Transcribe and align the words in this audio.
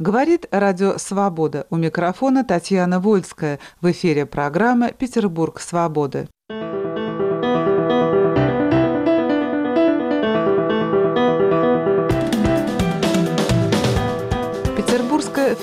Говорит 0.00 0.48
Радио 0.50 0.98
Свобода. 0.98 1.68
У 1.70 1.76
микрофона 1.76 2.42
Татьяна 2.42 2.98
Вольская. 2.98 3.60
В 3.80 3.92
эфире 3.92 4.26
программа 4.26 4.90
«Петербург 4.90 5.60
свободы». 5.60 6.28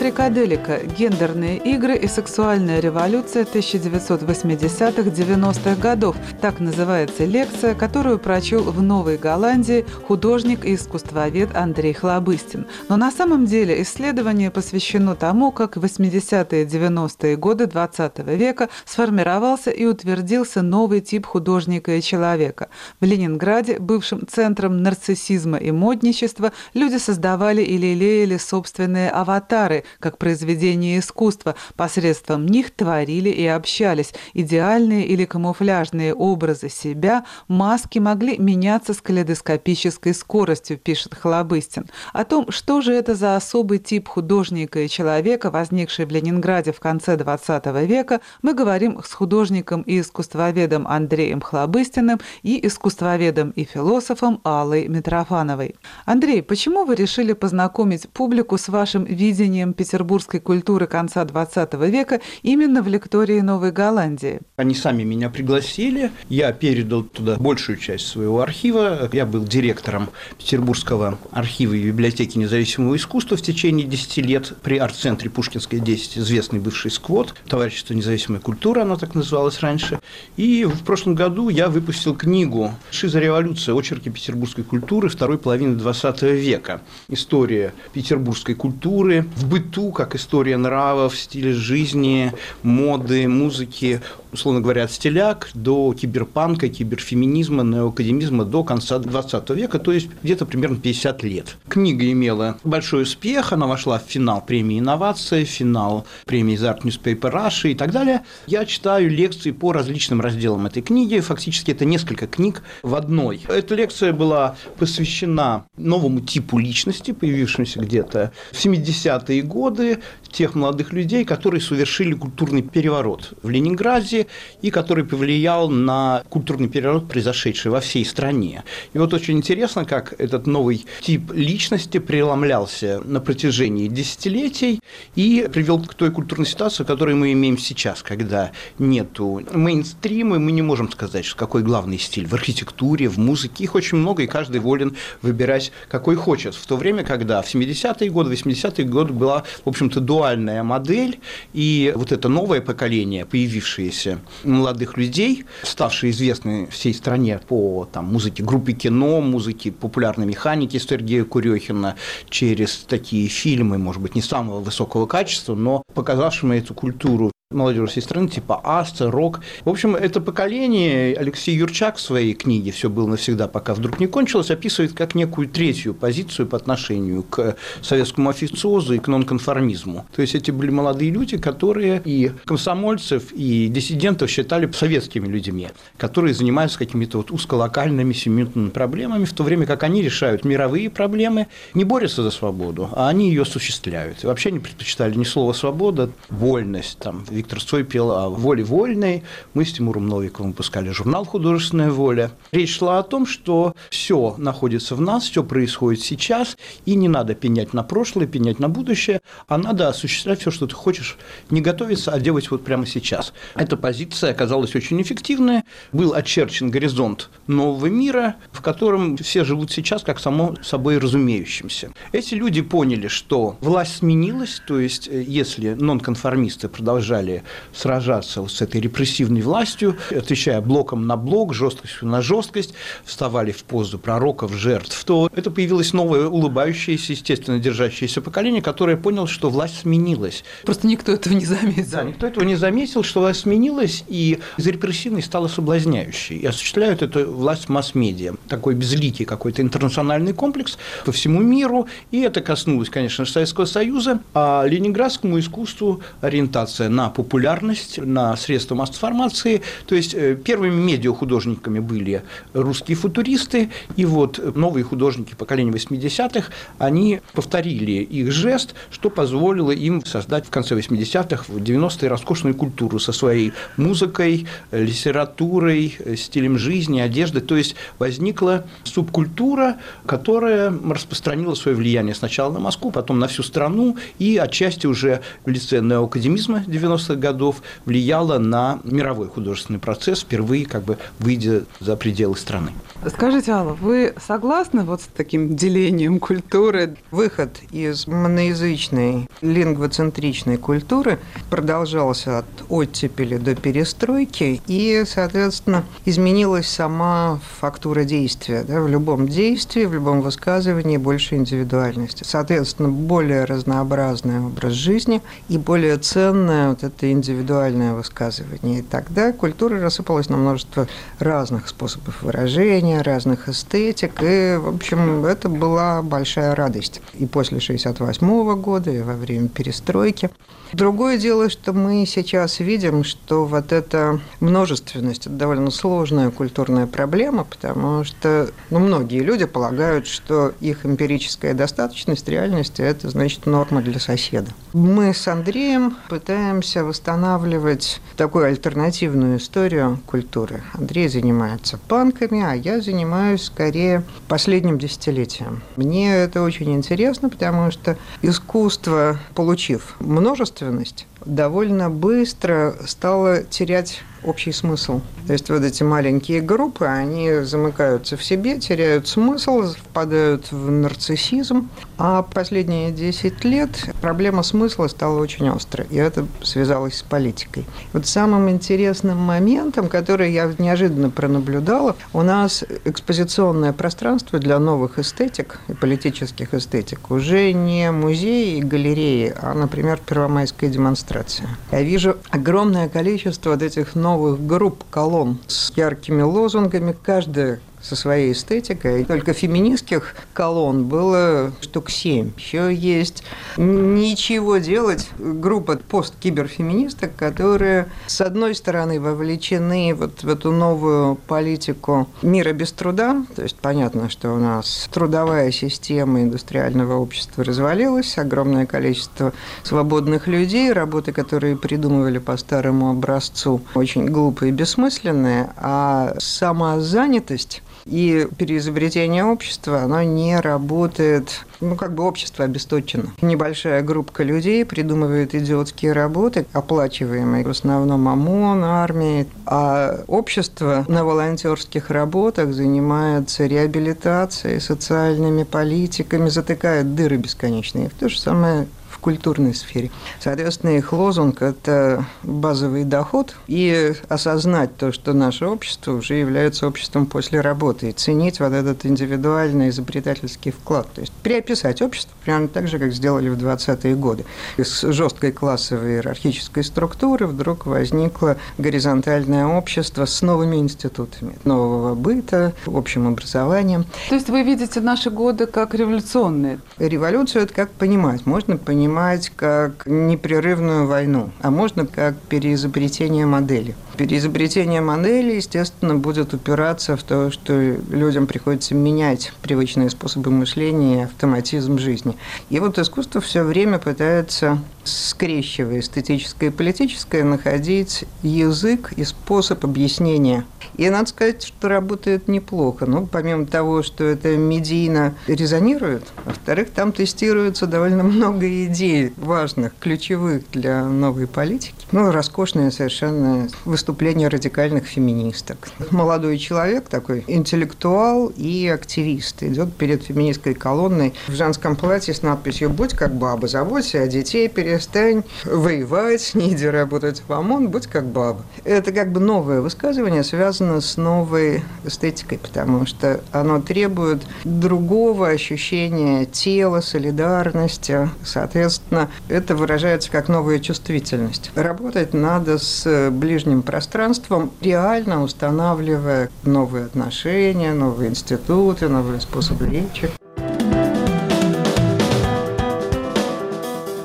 Фрикаделика. 0.02 0.80
Гендерные 0.98 1.60
игры 1.60 1.96
и 1.96 2.08
сексуальная 2.08 2.80
революция 2.80 3.44
1980-90-х 3.44 5.76
годов. 5.76 6.16
Так 6.42 6.60
называется 6.60 7.26
лекция, 7.26 7.76
которую 7.76 8.18
прочел 8.18 8.64
в 8.64 8.82
Новой 8.82 9.20
Голландии 9.20 9.86
художник 10.08 10.66
и 10.66 10.74
искусствовед 10.74 11.56
Андрей 11.56 11.94
Хлобыстин. 11.94 12.66
Но 12.90 12.98
на 12.98 13.12
самом 13.12 13.46
деле 13.46 13.80
исследование 13.84 14.50
посвящено 14.50 15.14
тому, 15.14 15.52
как 15.52 15.78
в 15.78 15.86
80-е 15.86 16.66
90-е 16.66 17.36
годы 17.36 17.68
20 17.68 18.26
века 18.26 18.70
сформировался 18.86 19.70
и 19.70 19.86
утвердился 19.86 20.64
новый 20.64 21.02
тип 21.02 21.28
художника 21.28 21.96
и 21.96 22.02
человека. 22.02 22.70
В 23.00 23.06
Ленинграде, 23.06 23.78
бывшим 23.78 24.26
центром 24.28 24.82
нарциссизма 24.82 25.60
и 25.60 25.70
модничества, 25.70 26.54
люди 26.74 26.98
создавали 26.98 27.62
и 27.62 27.78
лелеяли 27.78 28.38
собственные 28.38 29.12
аватары, 29.12 29.84
как 30.00 30.18
произведения 30.18 31.00
искусства. 31.00 31.56
Посредством 31.76 32.46
них 32.46 32.72
творили 32.72 33.30
и 33.30 33.46
общались. 33.46 34.14
Идеальные 34.34 35.06
или 35.08 35.26
камуфляжные 35.26 36.14
образы 36.14 36.70
себя, 36.70 37.26
маски 37.48 38.00
могли 38.00 38.38
меняться 38.38 38.94
с 38.94 39.02
калейдоскопической 39.02 40.14
скоростью, 40.14 40.78
пишет 40.78 41.16
Холобыстин. 41.16 41.88
О 42.14 42.24
том, 42.24 42.52
что 42.52 42.82
же 42.82 42.94
это 42.94 43.16
за 43.16 43.36
особый 43.36 43.80
тип 43.80 44.08
художника 44.08 44.80
и 44.82 44.90
человека, 44.90 45.52
возникший 45.52 46.06
в 46.06 46.12
Ленинграде 46.12 46.72
в 46.72 46.80
конце 46.80 47.16
XX 47.16 47.86
века, 47.86 48.22
мы 48.42 48.54
говорим 48.54 49.02
с 49.04 49.14
художником 49.14 49.82
и 49.82 50.00
искусствоведом 50.00 50.88
Андреем 50.88 51.42
Хлобыстиным 51.42 52.20
и 52.44 52.66
искусствоведом 52.66 53.52
и 53.52 53.64
философом 53.64 54.42
Аллой 54.44 54.88
Митрофановой. 54.88 55.76
Андрей, 56.06 56.42
почему 56.42 56.86
вы 56.86 56.96
решили 56.96 57.34
познакомить 57.34 58.10
публику 58.10 58.58
с 58.58 58.68
вашим 58.70 59.04
видением 59.04 59.74
петербургской 59.82 60.40
культуры 60.40 60.86
конца 60.86 61.24
XX 61.24 61.90
века 61.90 62.22
именно 62.44 62.84
в 62.84 62.88
лектории 62.88 63.42
Новой 63.42 63.72
Голландии? 63.72 64.40
Они 64.58 64.76
сами 64.76 65.02
меня 65.02 65.32
пригласили, 65.32 66.12
я 66.30 66.54
передал 66.54 67.02
туда 67.02 67.38
большую 67.38 67.78
часть 67.78 68.06
своего 68.06 68.42
архива. 68.42 69.10
Я 69.12 69.26
был 69.26 69.44
директором 69.44 70.10
Петербургского 70.38 71.18
архива 71.32 71.74
и 71.74 71.84
библиотеки 71.84 72.38
независимого 72.38 72.96
искусства 72.96 73.38
в 73.38 73.42
течение 73.42 73.88
10 73.88 74.18
лет 74.18 74.54
при 74.62 74.78
арт-центре 74.78 75.32
Пушкинская 75.32 75.80
10, 75.80 76.20
известный 76.20 76.60
бывший 76.60 76.92
сквот, 76.92 77.34
товарищество 77.48 77.96
независимой 77.96 78.40
культуры, 78.40 78.82
оно 78.82 78.98
так 78.98 79.16
называлось 79.16 79.62
раньше. 79.62 80.00
И 80.38 80.66
в 80.66 80.84
прошлом 80.84 81.16
году 81.16 81.50
я 81.50 81.70
выпустил 81.70 82.16
книгу 82.16 82.72
«Шиза 82.92 83.20
революция. 83.20 83.74
Очерки 83.74 84.12
петербургской 84.12 84.64
культуры 84.64 85.10
второй 85.10 85.40
половины 85.40 85.76
XX 85.76 86.36
века. 86.36 86.82
История 87.08 87.74
петербургской 87.94 88.54
культуры 88.54 89.26
в 89.38 89.48
быту, 89.72 89.92
как 89.92 90.16
история 90.16 90.58
нравов, 90.58 91.18
стиля 91.18 91.54
жизни, 91.54 92.34
моды, 92.62 93.28
музыки, 93.28 94.02
условно 94.32 94.62
говоря, 94.62 94.84
от 94.84 94.92
стиляк 94.92 95.50
до 95.54 95.94
киберпанка, 95.94 96.70
киберфеминизма, 96.70 97.64
неоакадемизма 97.64 98.46
до 98.46 98.64
конца 98.64 99.00
20 99.00 99.50
века, 99.52 99.80
то 99.80 99.92
есть 99.92 100.10
где-то 100.24 100.46
примерно 100.46 100.78
50 100.78 101.24
лет. 101.24 101.58
Книга 101.68 102.10
имела 102.12 102.58
большой 102.64 103.04
успех, 103.04 103.54
она 103.54 103.68
вошла 103.68 104.00
в 104.00 104.04
финал 104.04 104.42
премии 104.42 104.80
«Инновация», 104.80 105.46
финал 105.46 106.06
премии 106.26 106.58
«The 106.58 106.76
Art 106.76 106.84
Newspaper 106.84 107.32
Russia» 107.32 107.72
и 107.72 107.76
так 107.76 107.92
далее. 107.92 108.22
Я 108.48 108.66
читаю 108.66 109.10
лекции 109.10 109.52
по 109.52 109.72
различным 109.72 110.22
разделам 110.22 110.66
этой 110.66 110.82
книги, 110.82 111.20
фактически 111.20 111.72
это 111.72 111.86
несколько 111.86 112.28
книг 112.28 112.64
в 112.84 112.96
одной. 112.96 113.42
Эта 113.48 113.76
лекция 113.76 114.14
была 114.14 114.56
посвящена 114.78 115.66
новому 115.78 116.22
типу 116.22 116.58
личности, 116.58 117.12
появившемуся 117.12 117.80
где-то 117.80 118.32
в 118.52 118.64
70-е 118.64 119.42
годы, 119.42 120.00
тех 120.32 120.56
молодых 120.56 120.94
людей, 120.94 121.26
которые 121.26 121.62
совершили 121.62 122.14
культурный 122.14 122.62
переворот 122.62 123.34
в 123.44 123.50
Ленинграде 123.50 124.21
и 124.62 124.72
который 124.72 125.04
повлиял 125.04 125.70
на 125.70 126.24
культурный 126.30 126.68
переворот, 126.68 127.08
произошедший 127.08 127.72
во 127.72 127.80
всей 127.80 128.06
стране. 128.06 128.64
И 128.94 128.98
вот 128.98 129.14
очень 129.14 129.38
интересно, 129.38 129.86
как 129.86 130.14
этот 130.18 130.48
новый 130.48 130.86
тип 131.02 131.32
личности 131.34 131.98
преломлялся 132.00 133.02
на 133.04 133.20
протяжении 133.20 133.88
десятилетий 133.88 134.80
и 135.16 135.48
привел 135.52 135.80
к 135.84 135.94
той 135.94 136.12
культурной 136.12 136.46
ситуации, 136.46 136.84
которую 136.84 137.18
мы 137.18 137.32
имеем 137.34 137.58
сейчас, 137.58 138.02
когда 138.02 138.52
нету 138.80 139.42
мейнстрима, 139.54 140.40
мы 140.40 140.52
не 140.52 140.62
можем 140.62 140.92
сказать, 140.92 141.26
что 141.26 141.38
какой 141.38 141.64
главный 141.64 141.98
стиль 141.98 142.28
в 142.28 142.34
архитектуре, 142.34 143.08
в 143.10 143.18
музыке, 143.18 143.64
их 143.64 143.76
очень 143.76 143.98
много, 143.98 144.24
и 144.24 144.28
каждый 144.28 144.60
волен 144.60 144.96
выбирать, 145.22 145.72
какой 145.90 146.16
хочет. 146.16 146.56
В 146.56 146.66
то 146.66 146.78
время, 146.78 147.04
когда 147.04 147.42
в 147.42 147.54
70-е 147.54 148.10
годы, 148.10 148.34
80-е 148.34 148.86
годы 148.86 149.14
была, 149.14 149.44
в 149.66 149.70
общем-то, 149.70 150.00
дуальная 150.00 150.64
модель, 150.64 151.20
и 151.54 151.94
вот 151.96 152.12
это 152.12 152.30
новое 152.30 152.62
поколение, 152.62 153.26
появившееся 153.26 154.11
молодых 154.44 154.98
людей, 154.98 155.46
ставшие 155.64 156.12
известны 156.12 156.68
всей 156.68 156.94
стране 156.94 157.40
по 157.48 157.88
там, 157.92 158.06
музыке 158.06 158.44
группы 158.44 158.74
кино, 158.74 159.22
музыке 159.22 159.72
популярной 159.72 160.26
механики 160.26 160.78
Сергея 160.78 161.24
Курехина, 161.24 161.96
через 162.30 162.78
такие 162.88 163.28
фильмы, 163.28 163.78
может 163.78 164.02
быть, 164.02 164.16
не 164.16 164.22
самого 164.22 164.60
высокого 164.60 165.06
качества, 165.06 165.56
но 165.56 165.84
показавшими 165.94 166.58
эту 166.58 166.74
культуру 166.74 167.32
молодежи 167.52 167.88
всей 167.88 168.02
страны, 168.02 168.30
типа 168.30 168.62
Аста, 168.64 169.12
Рок. 169.12 169.42
В 169.66 169.70
общем, 169.70 169.96
это 169.96 170.22
поколение 170.22 171.16
Алексей 171.16 171.56
Юрчак 171.56 171.98
в 171.98 172.02
своей 172.02 172.34
книге 172.34 172.72
«Все 172.72 172.90
было 172.90 173.08
навсегда, 173.08 173.48
пока 173.48 173.74
вдруг 173.74 174.00
не 174.00 174.08
кончилось» 174.08 174.52
описывает 174.52 174.94
как 174.94 175.16
некую 175.16 175.48
третью 175.48 175.94
позицию 175.94 176.48
по 176.48 176.58
отношению 176.58 177.24
к 177.24 177.56
советскому 177.82 178.30
официозу 178.30 178.94
и 178.94 179.00
к 179.00 179.08
нонконформизму. 179.08 180.06
То 180.16 180.22
есть 180.22 180.36
эти 180.36 180.52
были 180.52 180.70
молодые 180.70 181.12
люди, 181.12 181.38
которые 181.38 182.02
и 182.06 182.32
комсомольцев, 182.46 183.32
и 183.34 183.68
диссидентов 183.68 184.30
считали 184.30 184.70
советскими 184.72 185.28
людьми, 185.28 185.70
которые 185.98 186.34
занимаются 186.34 186.80
какими-то 186.80 187.18
вот 187.18 187.32
узколокальными 187.32 188.14
семиминутными 188.14 188.70
проблемами, 188.70 189.26
в 189.26 189.34
то 189.34 189.44
время 189.44 189.66
как 189.66 189.84
они 189.84 190.02
решают 190.02 190.46
мировые 190.46 190.90
проблемы, 190.90 191.48
не 191.74 191.84
борются 191.84 192.24
за 192.24 192.32
свободу, 192.32 192.90
а 192.94 193.10
они 193.10 193.30
ее 193.30 193.44
осуществляют. 193.44 194.24
И 194.24 194.28
вообще 194.28 194.50
они 194.50 194.60
предпочитали 194.60 195.16
не 195.16 195.26
слово 195.26 195.54
«свобода», 195.54 196.10
вольность, 196.30 196.98
там, 197.00 197.26
Виктор 197.42 197.60
Цой 197.60 197.84
пел 197.84 198.12
о 198.12 198.30
воле 198.30 198.64
вольной. 198.64 199.24
Мы 199.56 199.66
с 199.66 199.74
Тимуром 199.74 200.08
Новиковым 200.08 200.52
выпускали 200.52 200.92
журнал 200.92 201.26
«Художественная 201.26 201.90
воля». 201.90 202.30
Речь 202.52 202.78
шла 202.78 203.00
о 203.00 203.04
том, 203.04 203.26
что 203.26 203.76
все 203.90 204.36
находится 204.38 204.96
в 204.96 205.02
нас, 205.02 205.24
все 205.24 205.44
происходит 205.44 206.04
сейчас, 206.04 206.56
и 206.86 206.94
не 206.94 207.08
надо 207.08 207.34
пенять 207.34 207.74
на 207.74 207.82
прошлое, 207.82 208.28
пенять 208.28 208.60
на 208.60 208.70
будущее, 208.70 209.22
а 209.48 209.58
надо 209.58 209.88
осуществлять 209.88 210.42
все, 210.42 210.52
что 210.52 210.68
ты 210.68 210.76
хочешь, 210.76 211.18
не 211.50 211.62
готовиться, 211.62 212.12
а 212.12 212.20
делать 212.20 212.52
вот 212.52 212.64
прямо 212.64 212.86
сейчас. 212.86 213.34
Эта 213.56 213.76
позиция 213.76 214.30
оказалась 214.30 214.76
очень 214.76 215.02
эффективная. 215.02 215.64
Был 215.92 216.14
очерчен 216.14 216.70
горизонт 216.70 217.32
нового 217.48 217.88
мира, 217.88 218.36
в 218.52 218.62
котором 218.62 219.18
все 219.18 219.44
живут 219.46 219.72
сейчас 219.72 220.04
как 220.04 220.20
само 220.20 220.54
собой 220.62 221.00
разумеющимся. 221.00 221.92
Эти 222.12 222.36
люди 222.36 222.62
поняли, 222.62 223.08
что 223.08 223.58
власть 223.62 223.96
сменилась, 223.98 224.62
то 224.68 224.80
есть 224.80 225.08
э, 225.08 225.24
если 225.28 225.74
нонконформисты 225.74 226.70
продолжали 226.70 227.31
стали 227.32 227.44
сражаться 227.74 228.46
с 228.48 228.62
этой 228.62 228.82
репрессивной 228.82 229.42
властью, 229.42 229.98
отвечая 230.10 230.62
блоком 230.62 231.08
на 231.08 231.16
блок, 231.16 231.54
жесткостью 231.54 232.08
на 232.08 232.22
жесткость, 232.22 232.74
вставали 233.06 233.52
в 233.52 233.64
позу 233.64 233.98
пророков, 233.98 234.54
жертв, 234.54 235.04
то 235.06 235.30
это 235.36 235.52
появилось 235.52 235.94
новое 235.94 236.28
улыбающееся, 236.28 237.14
естественно, 237.14 237.60
держащееся 237.60 238.22
поколение, 238.22 238.62
которое 238.62 238.98
поняло, 238.98 239.28
что 239.28 239.50
власть 239.50 239.82
сменилась. 239.82 240.44
Просто 240.64 240.88
никто 240.88 241.12
этого 241.12 241.34
не 241.34 241.46
заметил. 241.46 241.92
Да, 241.92 242.04
никто 242.04 242.28
этого 242.28 242.44
не 242.44 242.56
заметил, 242.56 243.04
что 243.04 243.22
власть 243.22 243.42
сменилась, 243.42 244.04
и 244.08 244.40
из 244.58 244.68
репрессивной 244.68 245.22
стала 245.22 245.48
соблазняющей. 245.48 246.38
И 246.38 246.46
осуществляют 246.46 247.02
эту 247.02 247.32
власть 247.32 247.70
масс-медиа. 247.70 248.34
Такой 248.48 248.76
безликий 248.76 249.26
какой-то 249.26 249.62
интернациональный 249.62 250.34
комплекс 250.34 250.78
по 251.06 251.12
всему 251.12 251.42
миру. 251.42 251.88
И 252.12 252.22
это 252.22 252.42
коснулось, 252.42 252.90
конечно, 252.90 253.26
Советского 253.26 253.66
Союза, 253.66 254.20
а 254.34 254.66
ленинградскому 254.66 255.40
искусству 255.40 256.02
ориентация 256.22 256.90
на 256.90 257.10
популярность 257.24 258.00
на 258.00 258.36
средства 258.36 258.76
массовой 258.76 258.98
информации. 258.98 259.62
То 259.86 259.96
есть 259.96 260.14
э, 260.14 260.36
первыми 260.36 260.74
медиахудожниками 260.74 261.80
были 261.80 262.24
русские 262.54 262.98
футуристы, 262.98 263.70
и 263.96 264.06
вот 264.06 264.56
новые 264.56 264.84
художники 264.84 265.36
поколения 265.36 265.72
80-х, 265.72 266.52
они 266.80 267.22
повторили 267.34 268.04
их 268.04 268.32
жест, 268.32 268.74
что 268.90 269.10
позволило 269.10 269.72
им 269.72 270.04
создать 270.06 270.48
в 270.48 270.50
конце 270.50 270.76
80-х, 270.76 271.46
в 271.48 271.58
90-е 271.58 272.10
роскошную 272.10 272.56
культуру 272.56 273.00
со 273.00 273.12
своей 273.12 273.54
музыкой, 273.78 274.48
литературой, 274.72 275.98
стилем 276.18 276.58
жизни, 276.58 277.00
одеждой. 277.00 277.42
То 277.42 277.56
есть 277.56 277.76
возникла 278.00 278.66
субкультура, 278.84 279.78
которая 280.06 280.74
распространила 280.90 281.54
свое 281.54 281.78
влияние 281.78 282.16
сначала 282.16 282.52
на 282.52 282.60
Москву, 282.60 282.92
потом 282.92 283.20
на 283.20 283.28
всю 283.28 283.44
страну, 283.44 283.98
и 284.20 284.38
отчасти 284.38 284.88
уже 284.88 285.22
в 285.46 285.50
лице 285.50 285.82
неоакадемизма 285.82 286.64
90-х 287.12 287.16
годов 287.16 287.62
влияла 287.86 288.38
на 288.38 288.80
мировой 288.84 289.28
художественный 289.28 289.80
процесс, 289.80 290.22
впервые 290.22 290.66
как 290.66 290.84
бы 290.84 290.98
выйдя 291.20 291.64
за 291.80 291.96
пределы 291.96 292.38
страны. 292.38 292.72
Скажите, 293.08 293.52
Алла, 293.52 293.74
вы 293.74 294.14
согласны 294.24 294.84
вот 294.84 295.02
с 295.02 295.10
таким 295.16 295.56
делением 295.56 296.20
культуры? 296.20 296.98
Выход 297.10 297.58
из 297.72 298.08
моноязычной 298.08 299.28
лингвоцентричной 299.42 300.58
культуры 300.58 301.20
продолжался 301.50 302.40
от 302.40 302.46
оттепели 302.70 303.38
до 303.38 303.56
перестройки, 303.56 304.62
и, 304.68 305.04
соответственно, 305.08 305.84
изменилась 306.06 306.68
сама 306.68 307.40
фактура 307.60 308.04
действия. 308.04 308.64
Да? 308.64 308.82
В 308.82 308.88
любом 308.88 309.28
действии, 309.28 309.86
в 309.86 309.94
любом 309.94 310.22
высказывании 310.22 310.98
больше 310.98 311.36
индивидуальности. 311.36 312.24
Соответственно, 312.24 312.90
более 312.90 313.46
разнообразный 313.46 314.42
образ 314.42 314.74
жизни 314.74 315.22
и 315.50 315.58
более 315.58 315.98
ценное 315.98 316.70
вот 316.70 316.84
это 317.02 317.12
индивидуальное 317.12 317.94
высказывание. 317.94 318.80
И 318.80 318.82
тогда 318.84 319.34
культура 319.34 319.80
рассыпалась 319.82 320.30
на 320.30 320.38
множество 320.38 320.88
разных 321.18 321.68
способов 321.68 322.22
выражения, 322.22 323.02
разных 323.02 323.50
эстетик, 323.50 324.22
и, 324.22 324.56
в 324.58 324.76
общем, 324.76 325.26
это 325.26 325.50
была 325.50 326.04
большая 326.04 326.54
радость. 326.54 327.02
И 327.16 327.26
после 327.26 327.58
1968 327.58 328.62
года, 328.62 328.92
и 328.92 329.02
во 329.02 329.14
время 329.16 329.48
перестройки. 329.48 330.30
Другое 330.74 331.18
дело, 331.18 331.50
что 331.50 331.74
мы 331.74 332.06
сейчас 332.06 332.60
видим, 332.60 333.04
что 333.04 333.46
вот 333.46 333.74
эта 333.74 334.22
множественность– 334.40 335.26
это 335.28 335.36
довольно 335.36 335.70
сложная 335.70 336.32
культурная 336.32 336.88
проблема, 336.88 337.44
потому 337.44 338.06
что 338.06 338.50
ну, 338.70 338.80
многие 338.80 339.20
люди 339.20 339.46
полагают, 339.46 340.08
что 340.08 340.54
их 340.62 340.86
эмпирическая 340.86 341.54
достаточность 341.54 342.30
реальности– 342.30 342.82
это 342.84 343.10
значит 343.10 343.48
норма 343.48 343.82
для 343.82 344.00
соседа. 344.00 344.52
Мы 344.72 345.14
с 345.14 345.28
Андреем 345.28 345.98
пытаемся 346.08 346.81
восстанавливать 346.84 348.02
такую 348.18 348.46
альтернативную 348.46 349.38
историю 349.38 350.00
культуры. 350.06 350.64
Андрей 350.74 351.08
занимается 351.08 351.78
панками, 351.88 352.42
а 352.42 352.54
я 352.54 352.82
занимаюсь 352.82 353.44
скорее 353.44 354.04
последним 354.28 354.78
десятилетием. 354.78 355.62
Мне 355.76 356.16
это 356.16 356.42
очень 356.42 356.74
интересно, 356.74 357.30
потому 357.30 357.72
что 357.72 357.98
искусство, 358.22 359.20
получив 359.36 359.96
множественность, 360.00 361.08
довольно 361.26 361.90
быстро 361.90 362.76
стало 362.86 363.44
терять 363.44 364.02
общий 364.24 364.52
смысл. 364.52 365.02
То 365.28 365.34
есть 365.34 365.50
вот 365.50 365.64
эти 365.64 365.84
маленькие 365.84 366.42
группы, 366.42 366.86
они 366.86 367.42
замыкаются 367.42 368.18
в 368.18 368.24
себе, 368.24 368.60
теряют 368.60 369.08
смысл, 369.08 369.74
впадают 369.74 370.52
в 370.52 370.72
нарциссизм. 370.72 371.70
А 371.98 372.24
последние 372.24 372.92
10 372.92 373.44
лет 373.46 373.90
проблема 374.02 374.44
смысла 374.44 374.88
стала 374.88 375.20
очень 375.20 375.48
острой, 375.50 375.88
и 375.90 375.98
это 375.98 376.26
связалось 376.42 376.98
с 376.98 377.04
политикой. 377.04 377.66
Вот 377.94 378.08
самым 378.08 378.50
интересным 378.50 379.18
моментом, 379.18 379.88
который 379.88 380.32
я 380.32 380.52
неожиданно 380.58 381.10
пронаблюдала, 381.10 381.96
у 382.14 382.22
нас 382.22 382.64
экспозиционное 382.86 383.74
пространство 383.74 384.40
для 384.40 384.60
новых 384.60 385.00
эстетик 385.00 385.60
и 385.68 385.74
политических 385.74 386.54
эстетик 386.54 387.12
уже 387.12 387.54
не 387.54 387.92
музеи 387.92 388.58
и 388.58 388.62
галереи, 388.62 389.34
а, 389.40 389.54
например, 389.54 390.00
первомайская 390.06 390.70
демонстрация. 390.70 391.48
Я 391.72 391.82
вижу 391.84 392.18
огромное 392.30 392.90
количество 392.90 393.52
вот 393.52 393.62
этих 393.62 393.96
новых 393.96 394.11
новых 394.12 394.46
групп 394.46 394.84
колонн 394.90 395.38
с 395.48 395.72
яркими 395.78 396.22
лозунгами. 396.22 396.94
Каждая 397.02 397.62
со 397.82 397.96
своей 397.96 398.34
эстетикой. 398.34 399.06
Только 399.06 399.34
феминистских 399.34 400.16
колонн 400.34 400.86
было 400.86 401.52
штук 401.62 401.90
семь. 401.90 402.32
Еще 402.38 402.74
есть 402.74 403.24
«Ничего 403.58 404.58
делать» 404.58 405.10
группа 405.18 405.78
посткиберфеминисток, 405.78 407.16
которые, 407.16 407.88
с 408.08 408.22
одной 408.22 408.56
стороны, 408.56 409.00
вовлечены 409.00 409.94
вот 409.96 410.24
в 410.24 410.30
эту 410.30 410.52
новую 410.52 411.16
политику 411.16 412.08
мира 412.22 412.54
без 412.54 412.72
труда. 412.72 413.26
То 413.36 413.44
есть 413.44 413.58
понятно, 413.58 414.10
что 414.10 414.32
у 414.34 414.38
нас 414.38 414.90
трудовая 414.92 415.52
система 415.52 416.22
индустриального 416.22 416.96
общества 416.96 417.44
развалилась, 417.44 418.18
огромное 418.18 418.66
количество 418.66 419.34
свободных 419.64 420.28
людей, 420.28 420.72
работы, 420.72 421.12
которые 421.12 421.58
придумывали 421.58 422.20
по 422.20 422.38
старому 422.38 422.90
образцу, 422.90 423.62
очень 423.76 424.08
глупые 424.08 424.52
и 424.52 424.54
бессмысленные, 424.54 425.52
а 425.58 426.16
самозанятость 426.20 427.62
и 427.86 428.28
переизобретение 428.38 429.24
общества, 429.24 429.82
оно 429.82 430.02
не 430.04 430.40
работает, 430.40 431.46
ну, 431.60 431.76
как 431.76 431.94
бы 431.94 432.04
общество 432.04 432.46
обесточено. 432.46 433.12
Небольшая 433.22 433.82
группа 433.82 434.22
людей 434.22 434.66
придумывает 434.66 435.36
идиотские 435.36 435.94
работы, 435.94 436.46
оплачиваемые 436.54 437.46
в 437.46 437.50
основном 437.50 438.08
ОМОН, 438.08 438.64
армией, 438.64 439.28
а 439.46 440.04
общество 440.08 440.86
на 440.88 441.04
волонтерских 441.04 441.90
работах 441.90 442.54
занимается 442.54 443.46
реабилитацией, 443.46 444.60
социальными 444.60 445.44
политиками, 445.44 446.30
затыкает 446.30 446.96
дыры 446.96 447.18
бесконечные. 447.18 447.90
В 447.90 447.94
то 447.94 448.10
же 448.10 448.20
самое 448.20 448.68
культурной 449.02 449.54
сфере. 449.54 449.92
Соответственно, 450.20 450.78
их 450.78 450.94
лозунг– 450.94 451.42
это 451.42 452.06
базовый 452.24 452.84
доход 452.84 453.36
и 453.48 453.94
осознать 454.08 454.78
то, 454.78 454.92
что 454.92 455.14
наше 455.14 455.46
общество 455.46 455.94
уже 455.94 456.14
является 456.14 456.68
обществом 456.68 457.06
после 457.06 457.42
работы, 457.42 457.90
и 457.90 457.92
ценить 457.92 458.40
вот 458.40 458.54
этот 458.54 458.86
индивидуальный 458.86 459.70
изобретательский 459.70 460.52
вклад. 460.52 460.88
То 460.94 461.02
есть 461.02 461.14
переописать 461.24 461.82
общество 461.82 462.16
прямо 462.24 462.48
так 462.48 462.68
же, 462.68 462.80
как 462.80 462.94
сделали 462.94 463.30
в 463.30 463.38
20-е 463.44 463.96
годы. 463.96 464.26
Из 464.58 464.82
жесткой 464.82 465.32
классовой 465.32 465.96
иерархической 465.96 466.64
структуры 466.64 467.28
вдруг 467.28 467.66
возникло 467.66 468.38
горизонтальное 468.58 469.48
общество 469.48 470.06
с 470.06 470.22
новыми 470.22 470.58
институтами 470.58 471.36
нового 471.44 471.96
быта, 471.96 472.54
общим 472.68 473.08
образованием. 473.08 473.86
То 474.10 474.16
есть 474.16 474.30
вы 474.30 474.44
видите 474.44 474.80
наши 474.80 475.10
годы 475.10 475.48
как 475.48 475.74
революционные? 475.74 476.60
Революцию– 476.78 477.42
это 477.44 477.54
как 477.54 477.72
понимать? 477.72 478.26
Можно 478.26 478.58
понимать 478.58 478.91
понимать 478.92 479.32
как 479.38 479.86
непрерывную 479.86 480.86
войну, 480.86 481.30
а 481.42 481.50
можно 481.50 481.86
как 481.86 482.16
переизобретение 482.28 483.26
модели. 483.26 483.74
Переизобретение 483.98 484.82
модели, 484.82 485.34
естественно, 485.34 485.96
будет 485.96 486.34
упираться 486.34 486.96
в 486.96 487.04
то, 487.04 487.30
что 487.30 487.54
людям 487.54 488.26
приходится 488.26 488.74
менять 488.74 489.34
привычные 489.42 489.90
способы 489.90 490.32
мышления 490.32 491.02
и 491.02 491.04
автоматизм 491.04 491.78
жизни. 491.78 492.16
И 492.50 492.60
вот 492.60 492.80
искусство 492.80 493.22
все 493.22 493.44
время 493.44 493.80
пытается, 493.80 494.60
скрещивая 494.84 495.80
эстетическое 495.80 496.50
и 496.50 496.54
политическое, 496.54 497.24
находить 497.24 498.06
язык 498.24 498.94
и 498.96 499.04
способ 499.04 499.64
объяснения. 499.66 500.46
И 500.78 500.90
надо 500.90 501.10
сказать, 501.10 501.44
что 501.44 501.68
работает 501.68 502.28
неплохо. 502.28 502.86
Ну, 502.86 503.06
помимо 503.06 503.46
того, 503.46 503.84
что 503.84 504.06
это 504.06 504.38
медийно 504.38 505.14
резонирует, 505.28 506.04
во-вторых, 506.26 506.70
там 506.72 506.92
тестируется 506.92 507.68
довольно 507.68 508.04
много 508.04 508.48
идей, 508.66 509.14
важных, 509.18 509.74
ключевых 509.80 510.44
для 510.52 510.86
новой 510.86 511.28
политики. 511.28 511.76
Ну, 511.92 512.12
роскошное 512.12 512.72
совершенно 512.72 513.50
выступление 513.82 514.28
радикальных 514.28 514.86
феминисток. 514.86 515.70
Молодой 515.90 516.38
человек 516.38 516.88
такой, 516.88 517.24
интеллектуал 517.26 518.28
и 518.28 518.68
активист, 518.68 519.42
идет 519.42 519.74
перед 519.74 520.04
феминистской 520.04 520.54
колонной 520.54 521.16
в 521.28 521.34
женском 521.34 521.76
платье 521.76 522.14
с 522.14 522.22
надписью 522.22 522.70
«Будь 522.70 522.94
как 522.94 523.16
баба, 523.16 523.48
заботься 523.48 524.04
о 524.04 524.08
детей, 524.08 524.48
перестань 524.50 525.24
воевать, 525.46 526.32
не 526.36 526.54
иди 526.54 526.68
работать 526.68 527.24
в 527.28 527.34
ОМОН, 527.34 527.70
будь 527.70 527.88
как 527.88 528.06
баба». 528.06 528.44
Это 528.66 528.92
как 528.92 529.12
бы 529.12 529.20
новое 529.20 529.62
высказывание, 529.62 530.24
связано 530.24 530.80
с 530.80 530.96
новой 530.98 531.64
эстетикой, 531.84 532.38
потому 532.38 532.86
что 532.86 533.22
оно 533.32 533.62
требует 533.62 534.22
другого 534.44 535.30
ощущения 535.30 536.26
тела, 536.26 536.82
солидарности, 536.82 538.12
соответственно, 538.24 539.10
это 539.28 539.56
выражается 539.56 540.12
как 540.12 540.28
новая 540.28 540.60
чувствительность. 540.60 541.50
Работать 541.56 542.14
надо 542.14 542.60
с 542.60 543.10
ближним 543.10 543.64
пространством, 543.72 544.52
реально 544.60 545.24
устанавливая 545.24 546.30
новые 546.44 546.86
отношения, 546.86 547.74
новые 547.74 548.10
институты, 548.10 548.90
новые 548.90 549.22
способы 549.22 549.66
речи. 549.66 550.12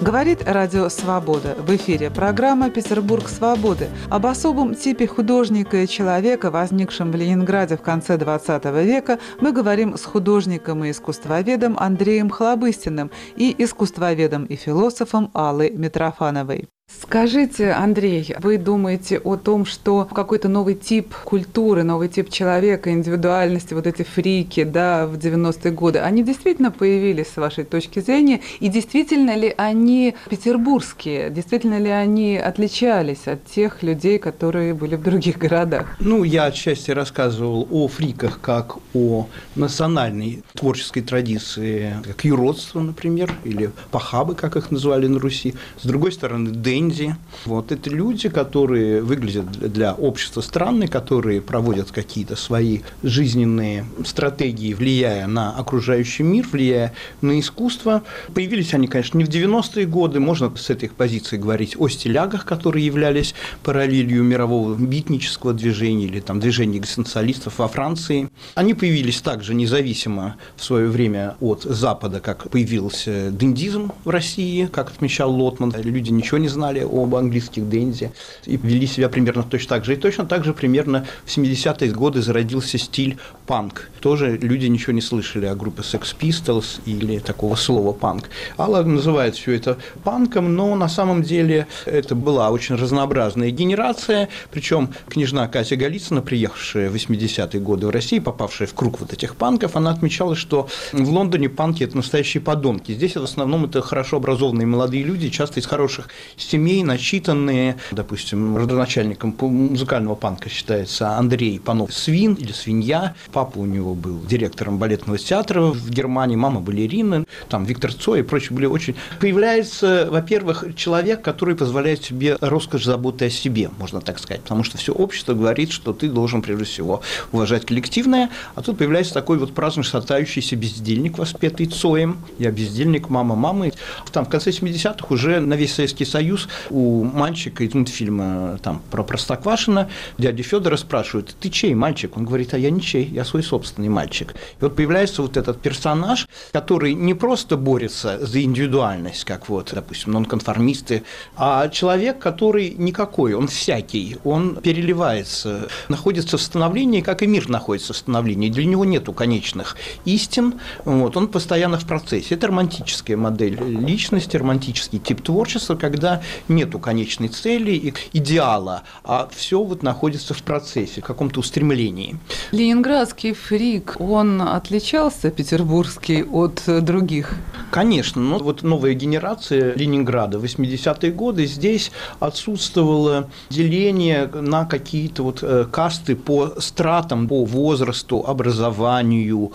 Говорит 0.01 0.45
Радио 0.47 0.89
Свобода. 0.89 1.57
В 1.59 1.75
эфире 1.75 2.13
программа 2.13 2.71
«Петербург 2.71 3.29
свободы» 3.29 3.89
об 4.09 4.27
особом 4.27 4.77
типе 4.77 5.09
художника 5.09 5.79
и 5.79 5.89
человека, 5.89 6.53
возникшем 6.53 7.11
в 7.11 7.17
Ленинграде 7.17 7.77
в 7.77 7.83
конце 7.83 8.17
XX 8.17 8.85
века, 8.85 9.19
мы 9.41 9.51
говорим 9.51 9.97
с 9.97 10.05
художником 10.05 10.85
и 10.85 10.93
искусствоведом 10.93 11.77
Андреем 11.77 12.31
Хлобыстиным 12.31 13.11
и 13.35 13.53
искусствоведом 13.59 14.45
и 14.45 14.55
философом 14.55 15.33
Аллой 15.35 15.71
Митрофановой. 15.71 16.69
Скажите, 17.03 17.73
Андрей, 17.73 18.35
вы 18.41 18.59
думаете 18.59 19.19
о 19.19 19.37
том, 19.37 19.65
что 19.67 20.09
какой-то 20.13 20.49
новый 20.49 20.75
тип 20.75 21.15
культуры, 21.25 21.83
новый 21.83 22.09
тип 22.09 22.31
человека, 22.31 22.91
индивидуальности, 22.91 23.75
вот 23.75 23.87
эти 23.87 24.03
фрики, 24.03 24.65
да, 24.65 25.07
в 25.07 25.15
90-е 25.15 25.73
годы, 25.73 25.99
они 25.99 26.23
действительно 26.23 26.71
появились 26.71 27.29
с 27.29 27.37
вашей 27.37 27.65
точки 27.65 28.01
зрения? 28.01 28.41
И 28.61 28.69
действительно 28.69 29.37
ли 29.37 29.55
они 29.57 30.15
петербургские? 30.31 31.31
Действительно 31.31 31.79
ли 31.79 31.91
они 31.91 32.39
отличались 32.39 33.27
от 33.27 33.45
тех 33.45 33.83
людей, 33.83 34.19
которые 34.19 34.75
были 34.75 34.97
в 34.97 35.03
других 35.03 35.39
городах? 35.39 35.97
Ну, 36.01 36.25
я 36.25 36.45
отчасти 36.45 36.91
рассказывал 36.93 37.69
о 37.71 37.89
фриках 37.89 38.41
как 38.41 38.77
о 38.95 39.27
национальной 39.55 40.43
творческой 40.55 41.03
традиции, 41.03 41.95
как 42.05 42.25
юродство, 42.25 42.81
например, 42.81 43.35
или 43.45 43.71
пахабы, 43.91 44.35
как 44.35 44.57
их 44.57 44.71
называли 44.71 45.07
на 45.07 45.19
Руси. 45.19 45.55
С 45.79 45.87
другой 45.87 46.13
стороны, 46.13 46.51
Дэнди. 46.87 47.17
Вот 47.45 47.73
это 47.73 47.91
люди, 47.91 48.29
которые 48.29 49.03
выглядят 49.03 49.51
для 49.51 49.95
общества 49.95 50.41
странные, 50.41 50.89
которые 50.89 51.41
проводят 51.41 51.91
какие-то 51.91 52.37
свои 52.37 52.81
жизненные 53.03 53.85
стратегии, 54.05 54.75
влияя 54.75 55.27
на 55.27 55.57
окружающий 55.57 56.23
мир, 56.23 56.47
влияя 56.51 56.93
на 57.21 57.39
искусство. 57.39 58.03
Появились 58.35 58.75
они, 58.75 58.89
конечно, 58.89 59.19
не 59.19 59.25
в 59.25 59.29
90-е 59.29 59.87
годы, 59.87 60.21
можно 60.21 60.53
с 60.57 60.71
этой 60.71 60.89
позиции 60.89 61.37
говорить 61.37 61.77
о 61.79 61.89
стилягах, 61.89 62.45
которые 62.45 62.85
являлись 62.85 63.35
параллелью 63.63 64.23
мирового 64.23 64.75
битнического 64.75 65.53
движения 65.53 66.07
или 66.07 66.21
там 66.21 66.41
движения 66.41 66.79
экзистенциалистов 66.79 67.59
во 67.59 67.69
Франции. 67.69 68.29
Они 68.55 68.75
появились 68.75 69.21
также 69.21 69.55
независимо 69.55 70.37
в 70.57 70.65
свое 70.65 70.89
время 70.89 71.37
от 71.41 71.63
Запада, 71.63 72.21
как 72.21 72.51
появился 72.51 73.31
дендизм 73.31 73.93
в 74.05 74.11
России, 74.11 74.67
как 74.67 74.91
отмечал 74.91 75.33
Лотман. 75.33 75.75
Люди 75.83 76.11
ничего 76.11 76.39
не 76.39 76.49
знали 76.49 76.66
знали 76.67 76.81
об 76.81 77.15
английских 77.15 77.69
Дензи 77.69 78.11
и 78.45 78.57
вели 78.57 78.87
себя 78.87 79.09
примерно 79.09 79.45
точно 79.45 79.77
так 79.77 79.85
же. 79.85 79.93
И 79.93 79.97
точно 79.97 80.27
так 80.27 80.45
же 80.45 80.53
примерно 80.53 81.07
в 81.25 81.37
70-е 81.37 81.93
годы 81.93 82.23
зародился 82.23 82.77
стиль 82.79 83.19
панк. 83.47 83.91
Тоже 84.01 84.37
люди 84.37 84.67
ничего 84.67 84.93
не 84.93 85.01
слышали 85.01 85.47
о 85.47 85.55
группе 85.55 85.83
Sex 85.83 86.17
Pistols 86.19 86.81
или 86.85 87.19
такого 87.19 87.55
слова 87.55 87.93
панк. 87.93 88.25
Алла 88.59 88.83
называет 88.83 89.37
все 89.37 89.53
это 89.53 89.79
панком, 90.03 90.55
но 90.55 90.75
на 90.75 90.89
самом 90.89 91.23
деле 91.23 91.69
это 91.85 92.15
была 92.17 92.51
очень 92.51 92.75
разнообразная 92.75 93.51
генерация, 93.51 94.29
причем 94.51 94.91
княжна 95.09 95.47
Катя 95.47 95.77
Голицына, 95.77 96.21
приехавшая 96.21 96.91
в 96.91 96.95
80-е 96.97 97.61
годы 97.61 97.87
в 97.87 97.91
Россию, 97.91 98.23
попавшая 98.23 98.67
в 98.67 98.75
круг 98.75 99.01
вот 99.01 99.13
этих 99.13 99.37
панков, 99.37 99.77
она 99.77 99.91
отмечала, 99.91 100.35
что 100.35 100.69
в 100.93 101.09
Лондоне 101.11 101.49
панки– 101.49 101.85
это 101.85 101.97
настоящие 101.97 102.41
подонки. 102.41 102.93
Здесь 102.93 103.17
в 103.17 103.23
основном 103.23 103.65
это 103.65 103.83
хорошо 103.83 104.17
образованные 104.17 104.67
молодые 104.67 105.05
люди, 105.05 105.29
часто 105.29 105.61
из 105.61 105.67
хороших 105.67 106.09
семей, 106.37 106.56
начитанные. 106.57 107.77
Допустим, 107.93 108.57
родоначальником 108.57 109.35
музыкального 109.41 110.15
панка 110.15 110.49
считается 110.49 111.11
Андрей 111.11 111.61
Панов 111.61 111.93
Свин 111.93 112.35
или 112.35 112.53
Свинья. 112.53 113.15
Папа 113.33 113.59
у 113.59 113.67
него 113.67 113.95
был 113.95 114.21
директором 114.21 114.79
балетного 114.79 115.19
театра 115.19 115.63
в 115.63 115.91
Германии, 115.91 116.37
мама 116.37 116.61
балерина, 116.61 117.25
там 117.49 117.65
Виктор 117.65 117.93
Цой 117.93 118.21
и 118.21 118.23
прочие 118.23 118.55
были 118.57 118.67
очень... 118.67 118.95
Появляется, 119.21 120.09
во-первых, 120.11 120.65
человек, 120.77 121.23
который 121.23 121.57
позволяет 121.57 122.05
себе 122.05 122.37
роскошь 122.41 122.85
заботы 122.85 123.27
о 123.27 123.31
себе, 123.31 123.71
можно 123.79 124.01
так 124.01 124.19
сказать, 124.19 124.43
потому 124.43 124.65
что 124.65 124.79
все 124.79 124.93
общество 124.93 125.35
говорит, 125.35 125.71
что 125.71 125.93
ты 125.93 126.09
должен 126.09 126.43
прежде 126.43 126.65
всего 126.65 127.03
уважать 127.33 127.67
коллективное, 127.67 128.31
а 128.55 128.63
тут 128.63 128.79
появляется 128.79 129.15
такой 129.15 129.39
вот 129.39 129.55
праздно 129.55 129.83
шатающийся 129.83 130.57
бездельник, 130.57 131.19
воспетый 131.19 131.67
Цоем. 131.67 132.19
Я 132.39 132.51
бездельник, 132.51 133.09
мама 133.09 133.35
мамы. 133.35 133.73
Там 134.13 134.25
в 134.25 134.29
конце 134.29 134.51
70-х 134.51 135.07
уже 135.11 135.41
на 135.41 135.55
весь 135.55 135.75
Советский 135.75 136.05
Союз 136.05 136.46
у 136.71 137.05
мальчика 137.05 137.65
из 137.65 137.75
мультфильма 137.75 138.59
там, 138.63 138.83
про 138.91 139.03
Простоквашина 139.03 139.89
дядя 140.19 140.43
Федора 140.43 140.77
спрашивают, 140.77 141.35
ты 141.41 141.51
чей 141.51 141.75
мальчик? 141.75 142.17
Он 142.17 142.25
говорит, 142.25 142.55
а 142.55 142.59
я 142.59 142.71
ничей, 142.71 143.05
я 143.05 143.25
свой 143.25 143.43
собственный 143.43 143.89
мальчик. 143.89 144.35
И 144.35 144.65
вот 144.65 144.77
появляется 144.77 145.23
вот 145.23 145.37
этот 145.37 145.61
персонаж, 145.61 146.29
который 146.53 146.95
не 146.95 147.15
просто 147.15 147.57
борется 147.57 148.25
за 148.25 148.43
индивидуальность, 148.43 149.25
как 149.25 149.49
вот, 149.49 149.73
допустим, 149.75 150.13
нонконформисты, 150.13 151.03
а 151.37 151.69
человек, 151.69 152.19
который 152.19 152.71
никакой, 152.71 153.35
он 153.35 153.49
всякий, 153.49 154.17
он 154.25 154.57
переливается, 154.57 155.69
находится 155.89 156.37
в 156.37 156.43
становлении, 156.43 157.01
как 157.01 157.23
и 157.23 157.27
мир 157.27 157.49
находится 157.49 157.93
в 157.93 157.97
становлении. 157.97 158.51
Для 158.51 158.65
него 158.65 158.85
нету 158.85 159.13
конечных 159.13 159.77
истин, 160.05 160.55
вот, 160.85 161.17
он 161.17 161.29
постоянно 161.29 161.79
в 161.79 161.87
процессе. 161.87 162.35
Это 162.35 162.49
романтическая 162.49 163.17
модель 163.17 163.59
личности, 163.63 164.37
романтический 164.37 164.99
тип 164.99 165.23
творчества, 165.23 165.75
когда 165.77 166.23
нету 166.49 166.79
конечной 166.79 167.29
цели 167.29 167.73
и 167.73 167.95
идеала, 168.13 168.83
а 169.05 169.29
все 169.35 169.63
вот 169.63 169.83
находится 169.83 170.35
в 170.35 170.43
процессе, 170.43 171.01
в 171.01 171.05
каком-то 171.05 171.41
устремлении. 171.41 172.17
Ленинградский 172.53 173.33
фрик, 173.33 173.97
он 173.99 174.43
отличался 174.43 175.31
петербургский 175.31 176.25
от 176.25 176.63
других? 176.67 177.35
Конечно, 177.71 178.21
но 178.23 178.39
вот 178.39 178.63
новая 178.63 178.95
генерация 178.95 179.75
Ленинграда, 179.75 180.39
80-е 180.39 181.13
годы, 181.13 181.47
здесь 181.47 181.91
отсутствовало 182.21 183.31
деление 183.51 184.27
на 184.27 184.65
какие-то 184.65 185.23
вот 185.23 185.43
э, 185.43 185.67
касты 185.71 186.17
по 186.17 186.55
стратам, 186.59 187.29
по 187.29 187.45
возрасту, 187.45 188.25
образованию, 188.27 189.53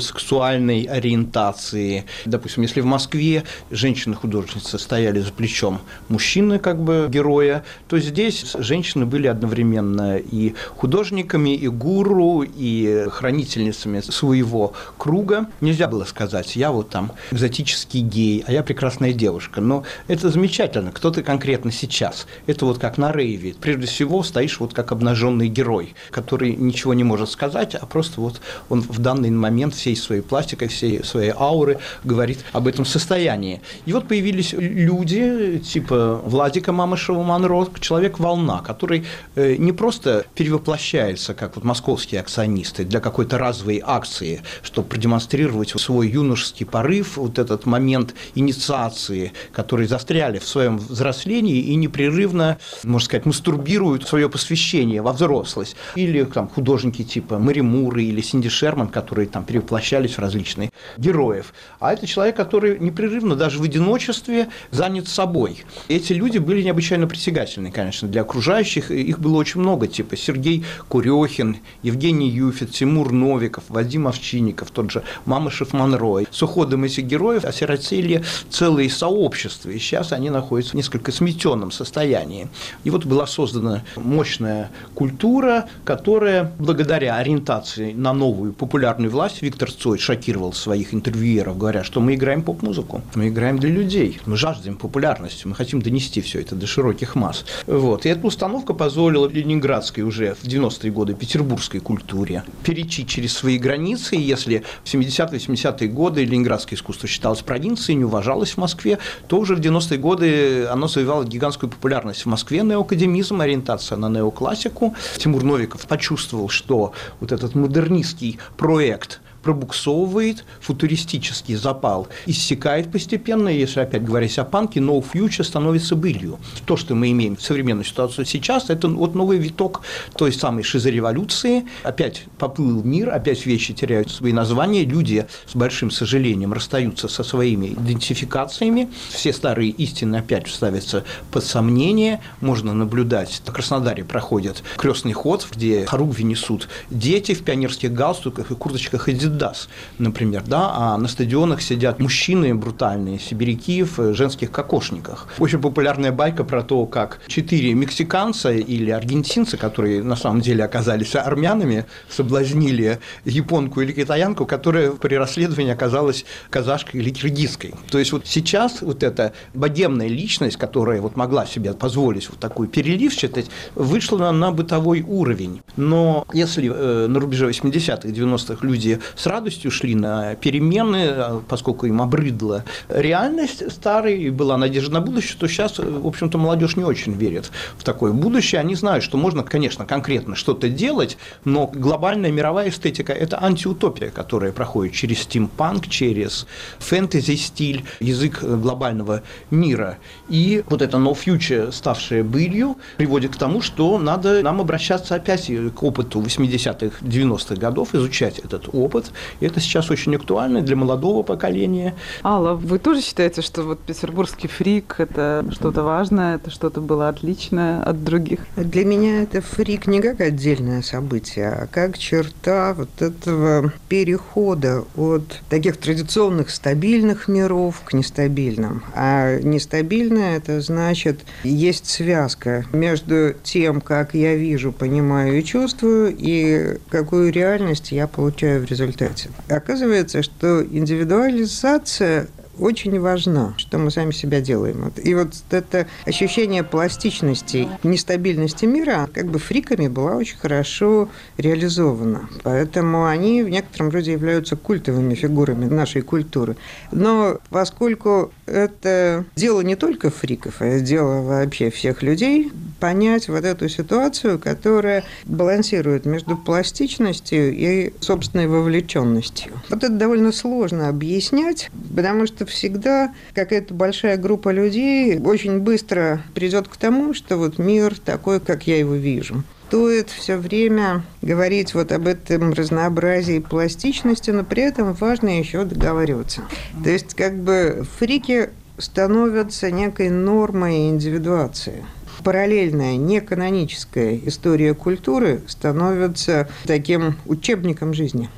сексуальной 0.00 0.82
ориентации. 0.82 2.04
Допустим, 2.24 2.62
если 2.62 2.80
в 2.80 2.86
Москве 2.86 3.44
женщины-художницы 3.70 4.78
стояли 4.78 5.20
за 5.20 5.32
плечом 5.32 5.80
мужчины, 6.08 6.58
как 6.58 6.82
бы 6.82 7.08
героя, 7.10 7.64
то 7.88 7.98
здесь 7.98 8.54
женщины 8.58 9.06
были 9.06 9.26
одновременно 9.26 10.18
и 10.18 10.54
художниками, 10.76 11.54
и 11.54 11.68
гуру, 11.68 12.42
и 12.42 13.06
хранительницами 13.10 14.00
своего 14.00 14.72
круга. 14.96 15.46
Нельзя 15.60 15.88
было 15.88 16.04
сказать, 16.04 16.56
я 16.56 16.70
вот 16.70 16.90
там 16.90 17.12
экзотический 17.30 18.00
гей, 18.00 18.44
а 18.46 18.52
я 18.52 18.62
прекрасная 18.62 19.12
девушка. 19.12 19.60
Но 19.60 19.84
это 20.06 20.30
замечательно. 20.30 20.92
Кто 20.92 21.10
ты 21.10 21.22
конкретно 21.22 21.70
сейчас? 21.72 22.26
Это 22.46 22.66
вот 22.66 22.78
как 22.78 22.98
на 22.98 23.12
рейве. 23.12 23.54
Прежде 23.60 23.86
всего 23.86 24.22
стоишь 24.22 24.60
вот 24.60 24.74
как 24.74 24.92
обнаженный 24.92 25.48
герой, 25.48 25.94
который 26.10 26.54
ничего 26.54 26.94
не 26.94 27.04
может 27.04 27.30
сказать, 27.30 27.74
а 27.74 27.86
просто 27.86 28.20
вот 28.20 28.40
он 28.68 28.82
в 28.82 28.98
данный 28.98 29.30
момент 29.30 29.67
момент 29.68 29.74
всей 29.74 29.96
своей 29.96 30.22
пластикой, 30.22 30.68
всей 30.68 31.04
своей 31.04 31.32
ауры 31.36 31.78
говорит 32.04 32.38
об 32.52 32.66
этом 32.66 32.84
состоянии. 32.84 33.60
И 33.86 33.92
вот 33.92 34.08
появились 34.08 34.52
люди 34.52 35.58
типа 35.58 36.20
Владика 36.24 36.72
Мамышева 36.72 37.22
Монро, 37.22 37.66
человек-волна, 37.80 38.60
который 38.60 39.04
э, 39.34 39.56
не 39.58 39.72
просто 39.72 40.24
перевоплощается, 40.34 41.34
как 41.34 41.56
вот 41.56 41.64
московские 41.64 42.20
акционисты, 42.20 42.84
для 42.84 43.00
какой-то 43.00 43.38
разовой 43.38 43.82
акции, 43.84 44.40
чтобы 44.62 44.88
продемонстрировать 44.88 45.70
свой 45.70 46.08
юношеский 46.08 46.66
порыв, 46.66 47.16
вот 47.16 47.38
этот 47.38 47.66
момент 47.66 48.14
инициации, 48.34 49.32
которые 49.52 49.88
застряли 49.88 50.38
в 50.38 50.44
своем 50.44 50.78
взрослении 50.78 51.58
и 51.58 51.74
непрерывно, 51.76 52.58
можно 52.84 53.04
сказать, 53.04 53.26
мастурбируют 53.26 54.06
свое 54.06 54.28
посвящение 54.28 55.02
во 55.02 55.12
взрослость. 55.12 55.76
Или 55.96 56.24
там 56.24 56.48
художники 56.48 57.02
типа 57.02 57.38
Мэри 57.38 57.60
Муры 57.60 58.04
или 58.04 58.20
Синди 58.20 58.48
Шерман, 58.48 58.88
которые 58.88 59.26
там 59.26 59.44
перевоплощались 59.58 60.14
в 60.14 60.18
различные 60.18 60.70
героев. 60.96 61.52
А 61.80 61.92
это 61.92 62.06
человек, 62.06 62.36
который 62.36 62.78
непрерывно, 62.78 63.34
даже 63.34 63.58
в 63.58 63.62
одиночестве, 63.62 64.48
занят 64.70 65.08
собой. 65.08 65.64
Эти 65.88 66.12
люди 66.12 66.38
были 66.38 66.62
необычайно 66.62 67.06
притягательны, 67.06 67.70
конечно, 67.70 68.08
для 68.08 68.22
окружающих. 68.22 68.90
Их 68.90 69.18
было 69.18 69.36
очень 69.36 69.60
много, 69.60 69.86
типа 69.86 70.16
Сергей 70.16 70.64
Курехин, 70.88 71.56
Евгений 71.82 72.28
Юфит, 72.28 72.72
Тимур 72.72 73.12
Новиков, 73.12 73.64
Вадим 73.68 74.06
Овчинников, 74.06 74.70
тот 74.70 74.90
же 74.90 75.02
Мамышев 75.24 75.72
Монрой. 75.72 76.26
С 76.30 76.42
уходом 76.42 76.84
этих 76.84 77.04
героев 77.04 77.44
осиротели 77.44 78.24
целые 78.50 78.90
сообщества, 78.90 79.70
и 79.70 79.78
сейчас 79.78 80.12
они 80.12 80.30
находятся 80.30 80.72
в 80.72 80.74
несколько 80.74 81.12
сметенном 81.12 81.70
состоянии. 81.72 82.48
И 82.84 82.90
вот 82.90 83.04
была 83.04 83.26
создана 83.26 83.82
мощная 83.96 84.70
культура, 84.94 85.68
которая 85.84 86.52
благодаря 86.58 87.16
ориентации 87.16 87.92
на 87.92 88.12
новую 88.12 88.52
популярную 88.52 89.10
власть 89.10 89.42
Виктор 89.48 89.72
Цой 89.72 89.98
шокировал 89.98 90.52
своих 90.52 90.92
интервьюеров, 90.92 91.56
говоря, 91.56 91.82
что 91.82 92.02
мы 92.02 92.16
играем 92.16 92.42
поп-музыку, 92.42 93.00
мы 93.14 93.28
играем 93.28 93.58
для 93.58 93.70
людей, 93.70 94.20
мы 94.26 94.36
жаждем 94.36 94.76
популярности, 94.76 95.46
мы 95.46 95.54
хотим 95.54 95.80
донести 95.80 96.20
все 96.20 96.42
это 96.42 96.54
до 96.54 96.66
широких 96.66 97.14
масс. 97.14 97.46
Вот. 97.66 98.04
И 98.04 98.10
эта 98.10 98.26
установка 98.26 98.74
позволила 98.74 99.26
ленинградской 99.26 100.04
уже 100.04 100.34
в 100.34 100.44
90-е 100.44 100.92
годы 100.92 101.14
петербургской 101.14 101.80
культуре 101.80 102.44
перейти 102.62 103.06
через 103.06 103.32
свои 103.32 103.56
границы. 103.56 104.16
И 104.16 104.20
если 104.20 104.64
в 104.84 104.92
70-80-е 104.92 105.88
годы 105.88 106.26
ленинградское 106.26 106.76
искусство 106.76 107.08
считалось 107.08 107.40
провинцией, 107.40 107.96
не 107.96 108.04
уважалось 108.04 108.50
в 108.50 108.58
Москве, 108.58 108.98
то 109.28 109.38
уже 109.38 109.56
в 109.56 109.60
90-е 109.60 109.96
годы 109.96 110.66
оно 110.66 110.88
завоевало 110.88 111.24
гигантскую 111.24 111.70
популярность 111.70 112.26
в 112.26 112.26
Москве, 112.26 112.60
неоакадемизм, 112.60 113.40
ориентация 113.40 113.96
на 113.96 114.10
неоклассику. 114.10 114.94
Тимур 115.16 115.42
Новиков 115.42 115.86
почувствовал, 115.86 116.50
что 116.50 116.92
вот 117.20 117.32
этот 117.32 117.54
модернистский 117.54 118.38
проект 118.58 119.22
пробуксовывает, 119.48 120.44
футуристический 120.60 121.54
запал 121.54 122.06
иссякает 122.26 122.92
постепенно, 122.92 123.48
если 123.48 123.80
опять 123.80 124.04
говорить 124.04 124.38
о 124.38 124.44
панке, 124.44 124.78
no 124.78 125.02
future 125.02 125.42
становится 125.42 125.96
былью. 125.96 126.38
То, 126.66 126.76
что 126.76 126.94
мы 126.94 127.12
имеем 127.12 127.34
в 127.34 127.40
современной 127.40 127.86
ситуации 127.86 128.24
сейчас, 128.24 128.68
это 128.68 128.88
вот 128.88 129.14
новый 129.14 129.38
виток 129.38 129.80
той 130.14 130.34
самой 130.34 130.64
шизореволюции, 130.64 131.64
опять 131.82 132.24
поплыл 132.36 132.82
мир, 132.82 133.08
опять 133.08 133.46
вещи 133.46 133.72
теряют 133.72 134.10
свои 134.10 134.34
названия, 134.34 134.84
люди 134.84 135.24
с 135.46 135.56
большим 135.56 135.90
сожалением 135.90 136.52
расстаются 136.52 137.08
со 137.08 137.24
своими 137.24 137.68
идентификациями, 137.68 138.90
все 139.08 139.32
старые 139.32 139.70
истины 139.70 140.16
опять 140.16 140.46
ставятся 140.48 141.04
под 141.32 141.42
сомнение, 141.42 142.20
можно 142.42 142.74
наблюдать, 142.74 143.40
в 143.46 143.50
Краснодаре 143.50 144.04
проходит 144.04 144.62
крестный 144.76 145.14
ход, 145.14 145.48
где 145.50 145.86
хоругви 145.86 146.22
несут 146.22 146.68
дети 146.90 147.32
в 147.32 147.42
пионерских 147.42 147.94
галстуках 147.94 148.50
и 148.50 148.54
курточках 148.54 149.08
Adidas, 149.08 149.37
Adidas, 149.38 149.68
например, 149.98 150.42
да, 150.46 150.70
а 150.74 150.98
на 150.98 151.08
стадионах 151.08 151.62
сидят 151.62 152.00
мужчины 152.00 152.54
брутальные, 152.54 153.18
сибиряки 153.18 153.82
в 153.82 154.14
женских 154.14 154.50
кокошниках. 154.50 155.28
Очень 155.38 155.60
популярная 155.60 156.12
байка 156.12 156.44
про 156.44 156.62
то, 156.62 156.86
как 156.86 157.20
четыре 157.26 157.74
мексиканца 157.74 158.50
или 158.52 158.90
аргентинца, 158.90 159.56
которые 159.56 160.02
на 160.02 160.16
самом 160.16 160.40
деле 160.40 160.64
оказались 160.64 161.14
армянами, 161.14 161.86
соблазнили 162.08 162.98
японку 163.24 163.80
или 163.80 163.92
китаянку, 163.92 164.46
которая 164.46 164.90
при 164.92 165.14
расследовании 165.14 165.72
оказалась 165.72 166.24
казашкой 166.50 167.00
или 167.00 167.10
киргизской. 167.10 167.74
То 167.90 167.98
есть 167.98 168.12
вот 168.12 168.26
сейчас 168.26 168.82
вот 168.82 169.02
эта 169.02 169.32
богемная 169.54 170.08
личность, 170.08 170.56
которая 170.56 171.00
вот 171.00 171.16
могла 171.16 171.46
себе 171.46 171.72
позволить 171.72 172.28
вот 172.28 172.38
такой 172.38 172.68
перелив 172.68 173.12
считать, 173.12 173.46
вышла 173.74 174.30
на 174.30 174.50
бытовой 174.52 175.02
уровень. 175.02 175.60
Но 175.76 176.26
если 176.32 176.70
э, 176.72 177.06
на 177.06 177.20
рубеже 177.20 177.48
80-х, 177.48 178.08
90-х 178.08 178.66
люди 178.66 178.98
с 179.18 179.26
радостью 179.26 179.70
шли 179.70 179.94
на 179.94 180.36
перемены, 180.36 181.40
поскольку 181.48 181.86
им 181.86 182.00
обрыдла 182.00 182.64
реальность 182.88 183.70
старая 183.72 184.14
и 184.14 184.30
была 184.30 184.56
надежда 184.56 184.94
на 184.94 185.00
будущее, 185.00 185.36
то 185.38 185.48
сейчас, 185.48 185.78
в 185.78 186.06
общем-то, 186.06 186.38
молодежь 186.38 186.76
не 186.76 186.84
очень 186.84 187.12
верит 187.12 187.50
в 187.76 187.82
такое 187.82 188.12
будущее. 188.12 188.60
Они 188.60 188.74
знают, 188.74 189.04
что 189.04 189.18
можно, 189.18 189.42
конечно, 189.42 189.84
конкретно 189.84 190.36
что-то 190.36 190.68
делать, 190.68 191.18
но 191.44 191.66
глобальная 191.66 192.30
мировая 192.30 192.68
эстетика– 192.68 193.12
это 193.14 193.42
антиутопия, 193.42 194.10
которая 194.10 194.52
проходит 194.52 194.94
через 194.94 195.20
стимпанк, 195.20 195.88
через 195.88 196.46
фэнтези-стиль, 196.78 197.84
язык 198.00 198.42
глобального 198.42 199.22
мира. 199.50 199.98
И 200.28 200.62
вот 200.68 200.82
это 200.82 200.98
no 200.98 201.16
future, 201.16 201.72
ставшее 201.72 202.22
былью, 202.22 202.76
приводит 202.96 203.34
к 203.34 203.36
тому, 203.36 203.62
что 203.62 203.98
надо 203.98 204.42
нам 204.42 204.60
обращаться 204.60 205.16
опять 205.16 205.50
к 205.74 205.82
опыту 205.82 206.20
80-х, 206.20 207.04
90-х 207.04 207.56
годов, 207.56 207.94
изучать 207.94 208.38
этот 208.38 208.68
опыт, 208.72 209.07
и 209.40 209.46
это 209.46 209.60
сейчас 209.60 209.90
очень 209.90 210.14
актуально 210.14 210.62
для 210.62 210.76
молодого 210.76 211.22
поколения. 211.22 211.94
Алла, 212.22 212.54
вы 212.54 212.78
тоже 212.78 213.02
считаете, 213.02 213.42
что 213.42 213.62
вот 213.62 213.80
петербургский 213.80 214.48
фрик– 214.48 214.96
это 214.98 215.44
что-то 215.50 215.82
важное, 215.82 216.36
это 216.36 216.50
что-то 216.50 216.80
было 216.80 217.08
отличное 217.08 217.82
от 217.82 218.04
других? 218.04 218.40
Для 218.56 218.84
меня 218.84 219.22
это 219.22 219.40
фрик 219.40 219.86
не 219.86 220.00
как 220.00 220.20
отдельное 220.20 220.82
событие, 220.82 221.48
а 221.48 221.66
как 221.66 221.98
черта 221.98 222.74
вот 222.74 223.00
этого 223.00 223.72
перехода 223.88 224.84
от 224.96 225.40
таких 225.48 225.76
традиционных 225.76 226.50
стабильных 226.50 227.28
миров 227.28 227.82
к 227.84 227.92
нестабильным. 227.92 228.82
А 228.94 229.38
нестабильное– 229.40 230.36
это 230.38 230.60
значит, 230.60 231.20
есть 231.44 231.86
связка 231.86 232.64
между 232.72 233.34
тем, 233.42 233.80
как 233.80 234.14
я 234.14 234.34
вижу, 234.34 234.72
понимаю 234.72 235.38
и 235.38 235.44
чувствую, 235.44 236.14
и 236.16 236.78
какую 236.90 237.32
реальность 237.32 237.92
я 237.92 238.06
получаю 238.06 238.62
в 238.62 238.64
результате 238.64 238.97
результате. 238.98 239.30
Оказывается, 239.48 240.22
что 240.22 240.62
индивидуализация 240.64 242.28
очень 242.58 242.98
важна, 243.00 243.54
что 243.56 243.78
мы 243.78 243.90
сами 243.90 244.12
себя 244.12 244.40
делаем. 244.40 244.92
И 245.02 245.14
вот 245.14 245.34
это 245.50 245.86
ощущение 246.06 246.62
пластичности, 246.62 247.68
нестабильности 247.82 248.64
мира 248.64 249.08
как 249.12 249.26
бы 249.26 249.38
фриками 249.38 249.88
была 249.88 250.16
очень 250.16 250.36
хорошо 250.36 251.08
реализована. 251.36 252.28
Поэтому 252.42 253.06
они 253.06 253.42
в 253.42 253.48
некотором 253.48 253.90
роде 253.90 254.12
являются 254.12 254.56
культовыми 254.56 255.14
фигурами 255.14 255.66
нашей 255.66 256.02
культуры. 256.02 256.56
Но 256.92 257.38
поскольку 257.50 258.32
это 258.46 259.24
дело 259.36 259.60
не 259.60 259.76
только 259.76 260.10
фриков, 260.10 260.56
а 260.60 260.80
дело 260.80 261.22
вообще 261.22 261.70
всех 261.70 262.02
людей, 262.02 262.50
понять 262.80 263.28
вот 263.28 263.44
эту 263.44 263.68
ситуацию, 263.68 264.38
которая 264.38 265.04
балансирует 265.24 266.06
между 266.06 266.36
пластичностью 266.36 267.54
и 267.54 267.92
собственной 268.00 268.46
вовлеченностью. 268.46 269.52
Вот 269.68 269.84
это 269.84 269.92
довольно 269.92 270.32
сложно 270.32 270.88
объяснять, 270.88 271.70
потому 271.94 272.26
что 272.26 272.46
всегда 272.48 273.14
какая-то 273.34 273.74
большая 273.74 274.16
группа 274.16 274.50
людей 274.50 275.18
очень 275.18 275.60
быстро 275.60 276.22
придет 276.34 276.68
к 276.68 276.76
тому, 276.76 277.14
что 277.14 277.36
вот 277.36 277.58
мир 277.58 277.96
такой, 277.98 278.40
как 278.40 278.66
я 278.66 278.78
его 278.78 278.94
вижу 278.94 279.44
стоит 279.68 280.08
все 280.08 280.38
время 280.38 281.02
говорить 281.20 281.74
вот 281.74 281.92
об 281.92 282.06
этом 282.06 282.54
разнообразии 282.54 283.38
пластичности, 283.38 284.30
но 284.30 284.42
при 284.42 284.62
этом 284.62 284.94
важно 284.94 285.38
еще 285.38 285.66
договариваться. 285.66 286.40
То 286.82 286.88
есть 286.88 287.14
как 287.14 287.36
бы 287.36 287.86
фрики 287.98 288.48
становятся 288.78 289.70
некой 289.70 290.08
нормой 290.08 290.88
индивидуации. 290.88 291.84
Параллельная, 292.24 292.96
неканоническая 292.96 294.18
история 294.24 294.74
культуры 294.74 295.42
становится 295.46 296.48
таким 296.66 297.16
учебником 297.26 297.94
жизни. 297.94 298.28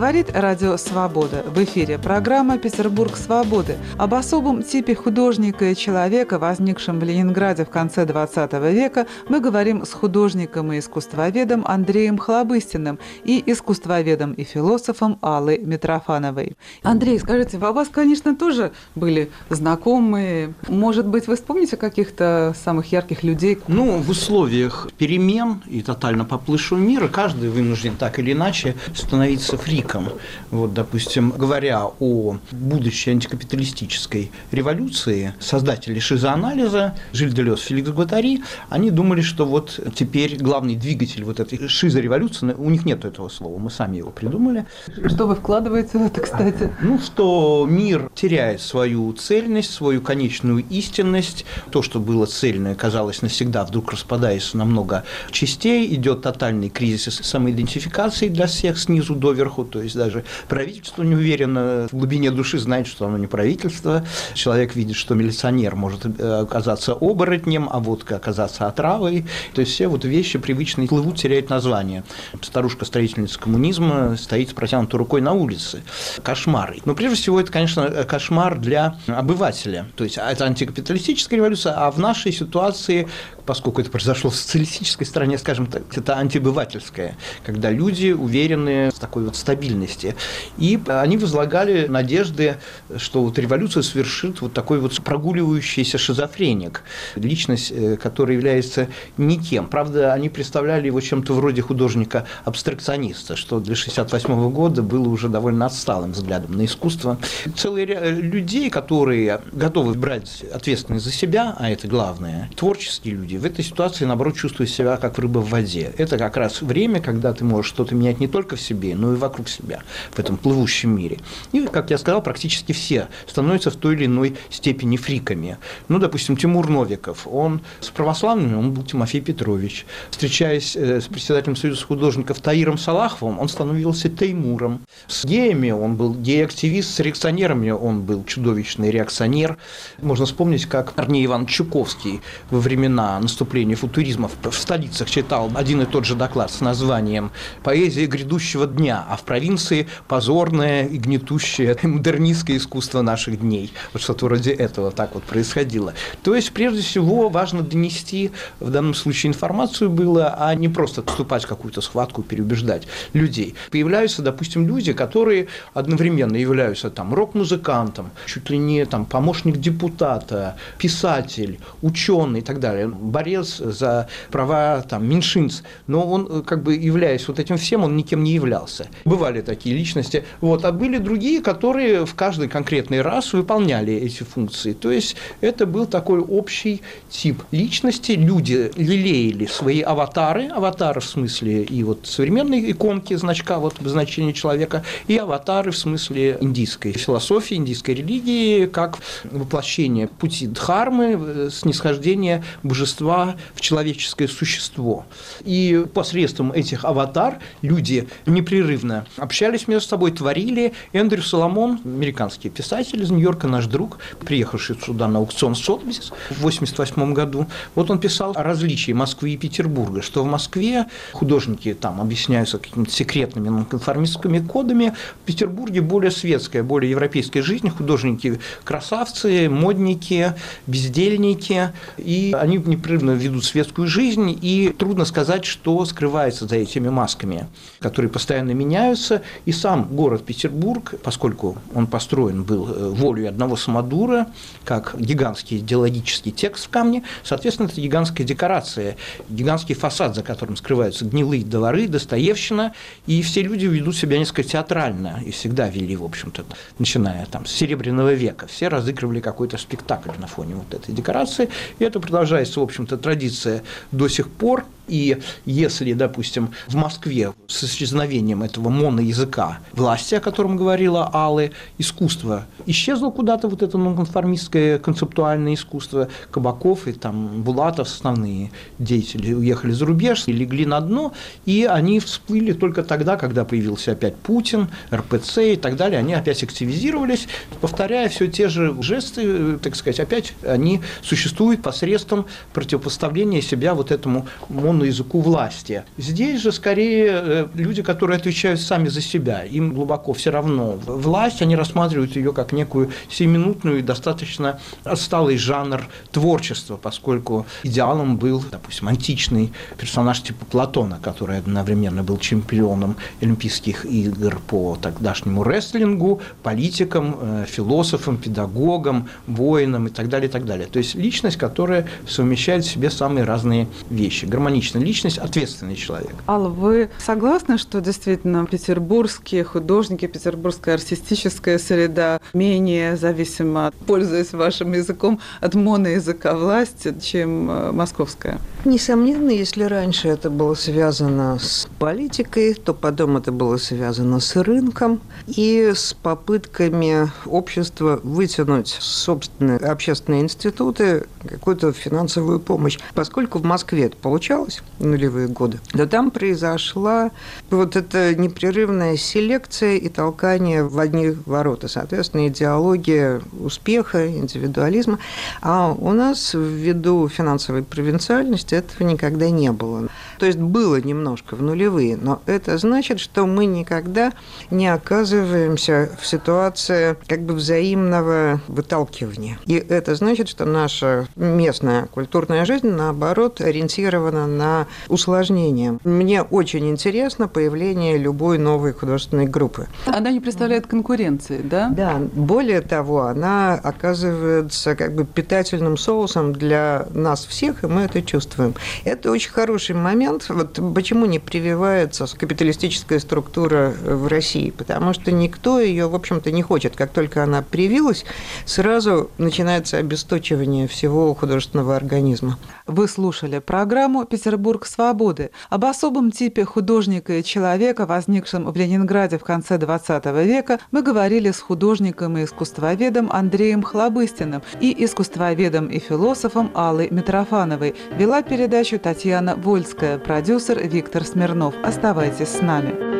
Говорит 0.00 0.30
Радио 0.32 0.78
Свобода. 0.78 1.44
В 1.46 1.62
эфире 1.62 1.98
программа 1.98 2.56
«Петербург 2.56 3.18
свободы» 3.18 3.76
об 3.98 4.14
особом 4.14 4.62
типе 4.62 4.94
художника 4.94 5.66
и 5.66 5.76
человека, 5.76 6.38
возникшем 6.38 6.98
в 6.98 7.04
Ленинграде 7.04 7.66
в 7.66 7.68
конце 7.68 8.06
XX 8.06 8.72
века, 8.72 9.06
мы 9.28 9.40
говорим 9.40 9.84
с 9.84 9.92
художником 9.92 10.72
и 10.72 10.78
искусствоведом 10.78 11.66
Андреем 11.66 12.16
Хлобыстиным 12.16 12.98
и 13.24 13.42
искусствоведом 13.44 14.32
и 14.32 14.42
философом 14.42 15.18
Аллой 15.20 15.58
Митрофановой. 15.58 16.56
Андрей, 16.82 17.18
скажите, 17.18 17.58
у 17.58 17.60
вас, 17.60 17.88
конечно, 17.88 18.34
тоже 18.34 18.72
были 18.94 19.30
знакомые. 19.50 20.54
Может 20.66 21.06
быть, 21.06 21.26
вы 21.26 21.36
вспомните 21.36 21.76
каких-то 21.76 22.54
самых 22.64 22.90
ярких 22.90 23.22
людей? 23.22 23.58
Ну, 23.68 23.98
в 23.98 24.08
условиях 24.08 24.88
перемен 24.96 25.62
и 25.66 25.82
тотально 25.82 26.24
поплывшего 26.24 26.78
мира 26.78 27.08
каждый 27.08 27.50
вынужден 27.50 27.96
так 27.96 28.18
или 28.18 28.32
иначе 28.32 28.76
становиться 28.94 29.58
фри 29.58 29.84
криком. 29.90 30.08
Вот, 30.50 30.74
допустим, 30.74 31.30
говоря 31.30 31.86
о 31.98 32.38
будущей 32.50 33.10
антикапиталистической 33.10 34.30
революции, 34.52 35.34
создатели 35.40 35.98
шизоанализа 35.98 36.94
Жиль 37.12 37.32
Делес, 37.32 37.60
Феликс 37.60 37.90
Гватари, 37.90 38.42
они 38.68 38.90
думали, 38.90 39.20
что 39.20 39.46
вот 39.46 39.80
теперь 39.94 40.36
главный 40.36 40.76
двигатель 40.76 41.24
вот 41.24 41.40
этой 41.40 41.68
шизореволюции, 41.68 42.54
у 42.56 42.70
них 42.70 42.84
нет 42.84 43.04
этого 43.04 43.28
слова, 43.28 43.58
мы 43.58 43.70
сами 43.70 43.98
его 43.98 44.10
придумали. 44.10 44.66
Что 45.06 45.26
вы 45.26 45.34
вкладываете 45.34 45.98
в 45.98 46.02
это, 46.02 46.20
кстати? 46.20 46.72
Ну, 46.82 46.98
что 46.98 47.66
мир 47.68 48.10
теряет 48.14 48.60
свою 48.60 49.12
цельность, 49.12 49.72
свою 49.72 50.00
конечную 50.00 50.64
истинность, 50.70 51.44
то, 51.70 51.82
что 51.82 52.00
было 52.00 52.26
цельное, 52.26 52.74
казалось 52.74 53.22
навсегда, 53.22 53.64
вдруг 53.64 53.92
распадается 53.92 54.56
на 54.56 54.64
много 54.64 55.04
частей, 55.30 55.94
идет 55.94 56.22
тотальный 56.22 56.68
кризис 56.68 57.20
самоидентификации 57.22 58.28
для 58.28 58.46
всех 58.46 58.78
снизу 58.78 59.14
доверху, 59.14 59.64
то 59.64 59.79
есть 59.82 59.96
даже 59.96 60.24
правительство 60.48 61.02
не 61.02 61.14
уверено, 61.14 61.88
в 61.90 61.96
глубине 61.96 62.30
души 62.30 62.58
знает, 62.58 62.86
что 62.86 63.06
оно 63.06 63.18
не 63.18 63.26
правительство. 63.26 64.04
Человек 64.34 64.74
видит, 64.76 64.96
что 64.96 65.14
милиционер 65.14 65.76
может 65.76 66.04
э, 66.04 66.40
оказаться 66.42 66.92
оборотнем, 66.92 67.68
а 67.70 67.78
водка 67.80 68.16
оказаться 68.16 68.66
отравой. 68.66 69.26
То 69.54 69.60
есть 69.60 69.72
все 69.72 69.88
вот 69.88 70.04
вещи 70.04 70.38
привычные 70.38 70.88
плывут, 70.88 71.16
теряют 71.16 71.50
название. 71.50 72.04
Старушка-строительница 72.40 73.38
коммунизма 73.38 74.16
стоит 74.16 74.50
с 74.50 74.52
протянутой 74.52 74.98
рукой 74.98 75.20
на 75.20 75.32
улице. 75.32 75.82
Кошмар. 76.22 76.76
Но 76.84 76.94
прежде 76.94 77.16
всего 77.16 77.40
это, 77.40 77.50
конечно, 77.52 78.04
кошмар 78.04 78.58
для 78.58 78.96
обывателя. 79.06 79.86
То 79.96 80.04
есть 80.04 80.18
это 80.18 80.44
антикапиталистическая 80.44 81.36
революция, 81.36 81.74
а 81.76 81.90
в 81.90 81.98
нашей 81.98 82.32
ситуации 82.32 83.08
поскольку 83.50 83.80
это 83.80 83.90
произошло 83.90 84.30
в 84.30 84.36
социалистической 84.36 85.04
стране, 85.04 85.36
скажем 85.36 85.66
так, 85.66 85.82
это 85.96 86.16
антибывательское, 86.16 87.16
когда 87.44 87.68
люди 87.72 88.12
уверены 88.12 88.92
в 88.94 89.00
такой 89.00 89.24
вот 89.24 89.34
стабильности. 89.34 90.14
И 90.56 90.78
они 90.86 91.16
возлагали 91.16 91.88
надежды, 91.88 92.58
что 92.96 93.24
вот 93.24 93.36
революция 93.40 93.82
совершит 93.82 94.40
вот 94.40 94.52
такой 94.52 94.78
вот 94.78 94.94
прогуливающийся 95.02 95.98
шизофреник, 95.98 96.84
личность, 97.16 97.72
э, 97.72 97.96
которая 97.96 98.36
является 98.36 98.86
никем. 99.16 99.66
Правда, 99.66 100.12
они 100.12 100.28
представляли 100.28 100.86
его 100.86 101.00
чем-то 101.00 101.34
вроде 101.34 101.60
художника-абстракциониста, 101.60 103.34
что 103.34 103.58
для 103.58 103.74
1968 103.74 104.50
года 104.52 104.82
было 104.82 105.08
уже 105.08 105.28
довольно 105.28 105.66
отсталым 105.66 106.12
взглядом 106.12 106.56
на 106.56 106.66
искусство. 106.66 107.18
Целый 107.56 107.84
ряд 107.84 108.04
людей, 108.10 108.70
которые 108.70 109.40
готовы 109.50 109.94
брать 109.94 110.44
ответственность 110.54 111.04
за 111.04 111.10
себя, 111.10 111.56
а 111.58 111.68
это 111.68 111.88
главное, 111.88 112.48
творческие 112.60 113.14
люди, 113.14 113.39
в 113.40 113.44
этой 113.46 113.64
ситуации, 113.64 114.04
наоборот, 114.04 114.36
чувствуют 114.36 114.70
себя 114.70 114.96
как 114.98 115.18
рыба 115.18 115.38
в 115.38 115.48
воде. 115.48 115.92
Это 115.96 116.18
как 116.18 116.36
раз 116.36 116.60
время, 116.60 117.00
когда 117.00 117.32
ты 117.32 117.44
можешь 117.44 117.70
что-то 117.70 117.94
менять 117.94 118.20
не 118.20 118.28
только 118.28 118.56
в 118.56 118.60
себе, 118.60 118.94
но 118.94 119.14
и 119.14 119.16
вокруг 119.16 119.48
себя, 119.48 119.82
в 120.12 120.18
этом 120.18 120.36
плывущем 120.36 120.96
мире. 120.96 121.18
И, 121.52 121.66
как 121.66 121.90
я 121.90 121.98
сказал, 121.98 122.22
практически 122.22 122.72
все 122.72 123.08
становятся 123.26 123.70
в 123.70 123.76
той 123.76 123.94
или 123.94 124.06
иной 124.06 124.36
степени 124.50 124.96
фриками. 124.96 125.56
Ну, 125.88 125.98
допустим, 125.98 126.36
Тимур 126.36 126.68
Новиков, 126.68 127.26
он 127.26 127.62
с 127.80 127.88
православными, 127.88 128.54
он 128.54 128.72
был 128.72 128.84
Тимофей 128.84 129.20
Петрович. 129.20 129.86
Встречаясь 130.10 130.76
э, 130.76 131.00
с 131.00 131.06
председателем 131.06 131.56
Союза 131.56 131.84
художников 131.84 132.40
Таиром 132.40 132.76
Салаховым, 132.76 133.38
он 133.38 133.48
становился 133.48 134.08
Теймуром. 134.10 134.82
С 135.06 135.24
геями 135.24 135.70
он 135.70 135.96
был 135.96 136.14
гей-активист, 136.14 136.94
с 136.94 137.00
реакционерами 137.00 137.70
он 137.70 138.02
был 138.02 138.24
чудовищный 138.24 138.90
реакционер. 138.90 139.56
Можно 140.02 140.26
вспомнить, 140.26 140.66
как 140.66 140.92
Арней 140.98 141.24
Иван 141.24 141.46
Чуковский 141.46 142.20
во 142.50 142.60
времена 142.60 143.19
наступления 143.20 143.76
футуризма 143.76 144.28
в 144.42 144.54
столицах 144.54 145.10
читал 145.10 145.50
один 145.54 145.82
и 145.82 145.86
тот 145.86 146.04
же 146.04 146.14
доклад 146.14 146.50
с 146.50 146.60
названием 146.60 147.30
«Поэзия 147.62 148.06
грядущего 148.06 148.66
дня», 148.66 149.04
а 149.08 149.16
в 149.16 149.22
провинции 149.22 149.88
позорное 150.08 150.86
и 150.86 150.98
гнетущее 150.98 151.76
модернистское 151.82 152.56
искусство 152.56 153.02
наших 153.02 153.40
дней. 153.40 153.72
Вот 153.92 154.02
что-то 154.02 154.26
вроде 154.26 154.52
этого 154.52 154.90
так 154.90 155.14
вот 155.14 155.22
происходило. 155.24 155.94
То 156.22 156.34
есть, 156.34 156.52
прежде 156.52 156.82
всего, 156.82 157.28
важно 157.28 157.62
донести 157.62 158.30
в 158.58 158.70
данном 158.70 158.94
случае 158.94 159.30
информацию 159.30 159.90
было, 159.90 160.34
а 160.38 160.54
не 160.54 160.68
просто 160.68 161.02
вступать 161.02 161.44
в 161.44 161.48
какую-то 161.48 161.80
схватку, 161.80 162.22
переубеждать 162.22 162.86
людей. 163.12 163.54
Появляются, 163.70 164.22
допустим, 164.22 164.66
люди, 164.66 164.92
которые 164.92 165.48
одновременно 165.74 166.36
являются 166.36 166.90
там 166.90 167.14
рок-музыкантом, 167.14 168.10
чуть 168.26 168.50
ли 168.50 168.58
не 168.58 168.84
там 168.86 169.04
помощник 169.06 169.56
депутата, 169.58 170.56
писатель, 170.78 171.58
ученый 171.82 172.40
и 172.40 172.42
так 172.42 172.60
далее, 172.60 172.88
борец 173.10 173.58
за 173.58 174.08
права 174.30 174.82
там 174.82 175.08
меньшинств, 175.08 175.64
но 175.86 176.06
он 176.06 176.42
как 176.44 176.62
бы 176.62 176.74
являясь 176.74 177.26
вот 177.28 177.38
этим 177.38 177.56
всем, 177.56 177.84
он 177.84 177.96
никем 177.96 178.24
не 178.24 178.32
являлся. 178.32 178.88
Бывали 179.04 179.40
такие 179.40 179.74
личности, 179.74 180.24
вот, 180.40 180.64
а 180.64 180.72
были 180.72 180.98
другие, 180.98 181.40
которые 181.40 182.06
в 182.06 182.14
каждый 182.14 182.48
конкретный 182.48 183.02
раз 183.02 183.32
выполняли 183.32 183.92
эти 183.94 184.22
функции. 184.22 184.72
То 184.72 184.90
есть 184.90 185.16
это 185.40 185.66
был 185.66 185.86
такой 185.86 186.20
общий 186.20 186.82
тип 187.08 187.42
личности, 187.50 188.12
люди 188.12 188.70
лелеяли 188.76 189.46
свои 189.46 189.80
аватары, 189.80 190.48
аватары 190.48 191.00
в 191.00 191.04
смысле 191.04 191.62
и 191.64 191.82
вот 191.82 192.06
современной 192.06 192.70
иконки 192.70 193.14
значка, 193.14 193.58
вот 193.58 193.80
обозначения 193.80 194.32
человека, 194.32 194.84
и 195.08 195.16
аватары 195.16 195.70
в 195.70 195.76
смысле 195.76 196.38
индийской 196.40 196.92
философии, 196.92 197.54
индийской 197.54 197.94
религии, 197.94 198.66
как 198.66 198.98
воплощение 199.24 200.08
пути 200.08 200.46
дхармы, 200.46 201.18
э, 201.18 201.48
снисхождение 201.52 202.44
божества 202.62 202.99
в 203.00 203.60
человеческое 203.60 204.28
существо. 204.28 205.06
И 205.44 205.84
посредством 205.92 206.52
этих 206.52 206.84
аватар 206.84 207.38
люди 207.62 208.08
непрерывно 208.26 209.06
общались 209.16 209.68
между 209.68 209.88
собой, 209.88 210.12
творили. 210.12 210.72
Эндрю 210.92 211.22
Соломон, 211.22 211.80
американский 211.84 212.50
писатель 212.50 213.02
из 213.02 213.10
Нью-Йорка, 213.10 213.48
наш 213.48 213.66
друг, 213.66 213.98
приехавший 214.24 214.76
сюда 214.80 215.08
на 215.08 215.18
аукцион 215.18 215.54
Сотбис 215.54 216.12
в 216.30 216.44
1988 216.44 217.14
году, 217.14 217.46
вот 217.74 217.90
он 217.90 217.98
писал 217.98 218.32
о 218.34 218.42
различии 218.42 218.92
Москвы 218.92 219.30
и 219.30 219.36
Петербурга, 219.36 220.02
что 220.02 220.22
в 220.22 220.26
Москве 220.26 220.86
художники 221.12 221.74
там 221.74 222.00
объясняются 222.00 222.58
какими-то 222.58 222.90
секретными 222.90 223.48
нонконформистскими 223.48 224.40
кодами, 224.40 224.94
в 225.22 225.26
Петербурге 225.26 225.80
более 225.80 226.10
светская, 226.10 226.62
более 226.62 226.90
европейская 226.90 227.42
жизнь, 227.42 227.70
художники 227.70 228.40
красавцы, 228.64 229.48
модники, 229.48 230.34
бездельники, 230.66 231.72
и 231.96 232.34
они 232.38 232.58
непрерывно 232.90 233.12
ведут 233.12 233.44
светскую 233.44 233.86
жизнь, 233.86 234.36
и 234.42 234.74
трудно 234.76 235.04
сказать, 235.04 235.44
что 235.44 235.84
скрывается 235.84 236.46
за 236.46 236.56
этими 236.56 236.88
масками, 236.88 237.46
которые 237.78 238.10
постоянно 238.10 238.50
меняются, 238.50 239.22
и 239.44 239.52
сам 239.52 239.84
город 239.84 240.24
Петербург, 240.24 240.94
поскольку 241.02 241.56
он 241.74 241.86
построен 241.86 242.42
был 242.42 242.68
э, 242.68 242.88
волей 242.90 243.26
одного 243.26 243.56
самодура, 243.56 244.26
как 244.64 244.94
гигантский 244.98 245.58
идеологический 245.58 246.32
текст 246.32 246.66
в 246.66 246.68
камне, 246.68 247.04
соответственно, 247.22 247.68
это 247.68 247.80
гигантская 247.80 248.26
декорация, 248.26 248.96
гигантский 249.28 249.74
фасад, 249.74 250.14
за 250.14 250.22
которым 250.22 250.56
скрываются 250.56 251.04
гнилые 251.04 251.44
дворы, 251.44 251.86
достоевщина, 251.86 252.72
и 253.06 253.22
все 253.22 253.42
люди 253.42 253.66
ведут 253.66 253.96
себя 253.96 254.18
несколько 254.18 254.42
театрально, 254.42 255.20
и 255.24 255.30
всегда 255.30 255.68
вели, 255.68 255.96
в 255.96 256.04
общем-то, 256.04 256.44
начиная 256.78 257.26
там 257.26 257.46
с 257.46 257.52
Серебряного 257.52 258.12
века, 258.14 258.46
все 258.46 258.68
разыгрывали 258.68 259.20
какой-то 259.20 259.58
спектакль 259.58 260.10
на 260.18 260.26
фоне 260.26 260.56
вот 260.56 260.74
этой 260.74 260.92
декорации, 260.94 261.48
и 261.78 261.84
это 261.84 262.00
продолжается, 262.00 262.60
в 262.60 262.62
общем-то, 262.80 263.02
традиция 263.02 263.62
до 263.92 264.08
сих 264.08 264.28
пор, 264.28 264.64
и 264.90 265.18
если, 265.44 265.92
допустим, 265.92 266.50
в 266.66 266.74
Москве 266.74 267.32
с 267.46 267.64
исчезновением 267.64 268.42
этого 268.42 268.68
моноязыка 268.68 269.60
власти, 269.72 270.16
о 270.16 270.20
котором 270.20 270.56
говорила 270.56 271.08
Аллы, 271.12 271.52
искусство 271.78 272.46
исчезло 272.66 273.10
куда-то, 273.10 273.48
вот 273.48 273.62
это 273.62 273.78
нонконформистское 273.78 274.78
концептуальное 274.78 275.54
искусство, 275.54 276.08
Кабаков 276.30 276.88
и 276.88 276.92
там 276.92 277.42
Булатов, 277.42 277.88
основные 277.88 278.50
деятели, 278.78 279.32
уехали 279.32 279.72
за 279.72 279.86
рубеж, 279.86 280.24
и 280.26 280.32
легли 280.32 280.66
на 280.66 280.80
дно, 280.80 281.12
и 281.46 281.66
они 281.70 282.00
всплыли 282.00 282.52
только 282.52 282.82
тогда, 282.82 283.16
когда 283.16 283.44
появился 283.44 283.92
опять 283.92 284.16
Путин, 284.16 284.68
РПЦ 284.92 285.38
и 285.38 285.56
так 285.56 285.76
далее, 285.76 286.00
они 286.00 286.14
опять 286.14 286.42
активизировались, 286.42 287.28
повторяя 287.60 288.08
все 288.08 288.26
те 288.26 288.48
же 288.48 288.76
жесты, 288.82 289.58
так 289.58 289.76
сказать, 289.76 290.00
опять 290.00 290.34
они 290.44 290.80
существуют 291.02 291.62
посредством 291.62 292.26
противопоставления 292.52 293.40
себя 293.40 293.74
вот 293.74 293.92
этому 293.92 294.26
моно 294.48 294.79
на 294.80 294.84
языку 294.84 295.20
власти. 295.20 295.84
Здесь 295.98 296.40
же 296.40 296.52
скорее 296.52 297.10
э, 297.12 297.46
люди, 297.54 297.82
которые 297.82 298.16
отвечают 298.16 298.60
сами 298.60 298.88
за 298.88 299.00
себя, 299.00 299.42
им 299.42 299.74
глубоко 299.74 300.12
все 300.12 300.30
равно. 300.30 300.78
Власть, 300.86 301.42
они 301.42 301.56
рассматривают 301.56 302.16
ее 302.16 302.32
как 302.32 302.52
некую 302.52 302.90
семинутную 303.10 303.78
и 303.78 303.82
достаточно 303.82 304.58
отсталый 304.84 305.36
жанр 305.36 305.86
творчества, 306.10 306.76
поскольку 306.76 307.46
идеалом 307.62 308.16
был, 308.16 308.42
допустим, 308.50 308.88
античный 308.88 309.52
персонаж 309.76 310.22
типа 310.22 310.44
Платона, 310.46 310.98
который 311.02 311.38
одновременно 311.38 312.02
был 312.02 312.18
чемпионом 312.18 312.96
Олимпийских 313.20 313.84
игр 313.84 314.40
по 314.46 314.78
тогдашнему 314.80 315.44
рестлингу, 315.44 316.20
политиком, 316.42 317.16
э, 317.20 317.44
философом, 317.48 318.16
педагогом, 318.16 319.08
воином 319.26 319.88
и 319.88 319.90
так 319.90 320.08
далее, 320.08 320.28
и 320.28 320.32
так 320.32 320.44
далее. 320.46 320.66
То 320.66 320.78
есть 320.78 320.94
личность, 320.94 321.36
которая 321.36 321.86
совмещает 322.08 322.64
в 322.64 322.70
себе 322.70 322.90
самые 322.90 323.24
разные 323.24 323.66
вещи, 323.90 324.24
гармонично 324.24 324.69
личная 324.70 324.82
личность, 324.84 325.18
ответственный 325.18 325.76
человек. 325.76 326.14
Алла, 326.26 326.48
вы 326.48 326.90
согласны, 326.98 327.58
что 327.58 327.80
действительно 327.80 328.46
петербургские 328.46 329.44
художники, 329.44 330.06
петербургская 330.06 330.74
артистическая 330.74 331.58
среда 331.58 332.20
менее 332.32 332.96
зависима, 332.96 333.72
пользуясь 333.86 334.32
вашим 334.32 334.72
языком, 334.72 335.20
от 335.40 335.54
моноязыка 335.54 336.34
власти, 336.34 336.94
чем 337.00 337.50
э, 337.50 337.72
московская? 337.72 338.38
Несомненно, 338.66 339.30
если 339.30 339.64
раньше 339.64 340.08
это 340.08 340.28
было 340.28 340.54
связано 340.54 341.38
с 341.38 341.66
политикой, 341.78 342.52
то 342.52 342.74
потом 342.74 343.16
это 343.16 343.32
было 343.32 343.56
связано 343.56 344.20
с 344.20 344.36
рынком 344.36 345.00
и 345.26 345.72
с 345.74 345.94
попытками 345.94 347.10
общества 347.24 348.00
вытянуть 348.02 348.76
собственные 348.78 349.58
общественные 349.58 350.20
институты 350.20 351.06
какую-то 351.26 351.72
финансовую 351.72 352.38
помощь. 352.38 352.78
Поскольку 352.92 353.38
в 353.38 353.44
Москве 353.44 353.86
это 353.86 353.96
получалось, 353.96 354.62
нулевые 354.78 355.28
годы, 355.28 355.58
то 355.72 355.86
там 355.86 356.10
произошла 356.10 357.12
вот 357.48 357.76
эта 357.76 358.14
непрерывная 358.14 358.98
селекция 358.98 359.76
и 359.76 359.88
толкание 359.88 360.64
в 360.64 360.78
одни 360.78 361.16
ворота. 361.24 361.68
Соответственно, 361.68 362.28
идеология 362.28 363.22
успеха, 363.38 364.06
индивидуализма. 364.06 364.98
А 365.40 365.72
у 365.72 365.92
нас 365.92 366.34
ввиду 366.34 367.08
финансовой 367.08 367.62
провинциальности 367.62 368.49
этого 368.52 368.86
никогда 368.86 369.30
не 369.30 369.52
было. 369.52 369.88
То 370.20 370.26
есть 370.26 370.38
было 370.38 370.78
немножко 370.78 371.34
в 371.34 371.40
нулевые, 371.40 371.96
но 371.96 372.20
это 372.26 372.58
значит, 372.58 373.00
что 373.00 373.26
мы 373.26 373.46
никогда 373.46 374.12
не 374.50 374.68
оказываемся 374.68 375.88
в 375.98 376.06
ситуации 376.06 376.94
как 377.06 377.22
бы 377.22 377.32
взаимного 377.32 378.42
выталкивания. 378.46 379.38
И 379.46 379.54
это 379.54 379.94
значит, 379.94 380.28
что 380.28 380.44
наша 380.44 381.08
местная 381.16 381.86
культурная 381.86 382.44
жизнь, 382.44 382.68
наоборот, 382.68 383.40
ориентирована 383.40 384.26
на 384.26 384.66
усложнение. 384.88 385.78
Мне 385.84 386.20
очень 386.20 386.68
интересно 386.68 387.26
появление 387.26 387.96
любой 387.96 388.36
новой 388.36 388.74
художественной 388.74 389.24
группы. 389.24 389.68
Она 389.86 390.10
не 390.12 390.20
представляет 390.20 390.66
конкуренции, 390.66 391.40
да? 391.42 391.70
Да. 391.70 391.98
Более 392.12 392.60
того, 392.60 393.04
она 393.04 393.54
оказывается 393.54 394.76
как 394.76 394.94
бы 394.94 395.06
питательным 395.06 395.78
соусом 395.78 396.34
для 396.34 396.86
нас 396.92 397.24
всех, 397.24 397.64
и 397.64 397.66
мы 397.66 397.82
это 397.82 398.02
чувствуем. 398.02 398.54
Это 398.84 399.10
очень 399.10 399.30
хороший 399.30 399.74
момент. 400.10 400.28
Вот 400.28 400.74
почему 400.74 401.06
не 401.06 401.18
прививается 401.18 402.06
капиталистическая 402.16 402.98
структура 402.98 403.72
в 403.82 404.06
России? 404.06 404.50
Потому 404.50 404.92
что 404.92 405.12
никто 405.12 405.60
ее, 405.60 405.88
в 405.88 405.94
общем-то, 405.94 406.30
не 406.30 406.42
хочет. 406.42 406.76
Как 406.76 406.90
только 406.90 407.22
она 407.22 407.42
привилась, 407.42 408.04
сразу 408.44 409.10
начинается 409.18 409.78
обесточивание 409.78 410.66
всего 410.66 411.14
художественного 411.14 411.76
организма. 411.76 412.38
Вы 412.66 412.88
слушали 412.88 413.38
программу 413.38 414.04
«Петербург 414.04 414.66
свободы» 414.66 415.30
об 415.48 415.64
особом 415.64 416.10
типе 416.10 416.44
художника 416.44 417.14
и 417.14 417.24
человека, 417.24 417.86
возникшем 417.86 418.50
в 418.50 418.56
Ленинграде 418.56 419.18
в 419.18 419.24
конце 419.24 419.56
XX 419.56 420.24
века. 420.24 420.58
Мы 420.70 420.82
говорили 420.82 421.30
с 421.30 421.40
художником 421.40 422.16
и 422.16 422.24
искусствоведом 422.24 423.10
Андреем 423.10 423.62
Хлобыстиным 423.62 424.42
и 424.60 424.84
искусствоведом 424.84 425.66
и 425.66 425.78
философом 425.78 426.50
Аллой 426.54 426.88
Митрофановой. 426.90 427.74
Вела 427.96 428.22
передачу 428.22 428.78
Татьяна 428.78 429.36
Вольская, 429.36 429.99
продюсер 430.00 430.66
Виктор 430.66 431.04
Смирнов. 431.04 431.54
Оставайтесь 431.62 432.28
с 432.28 432.40
нами. 432.40 432.99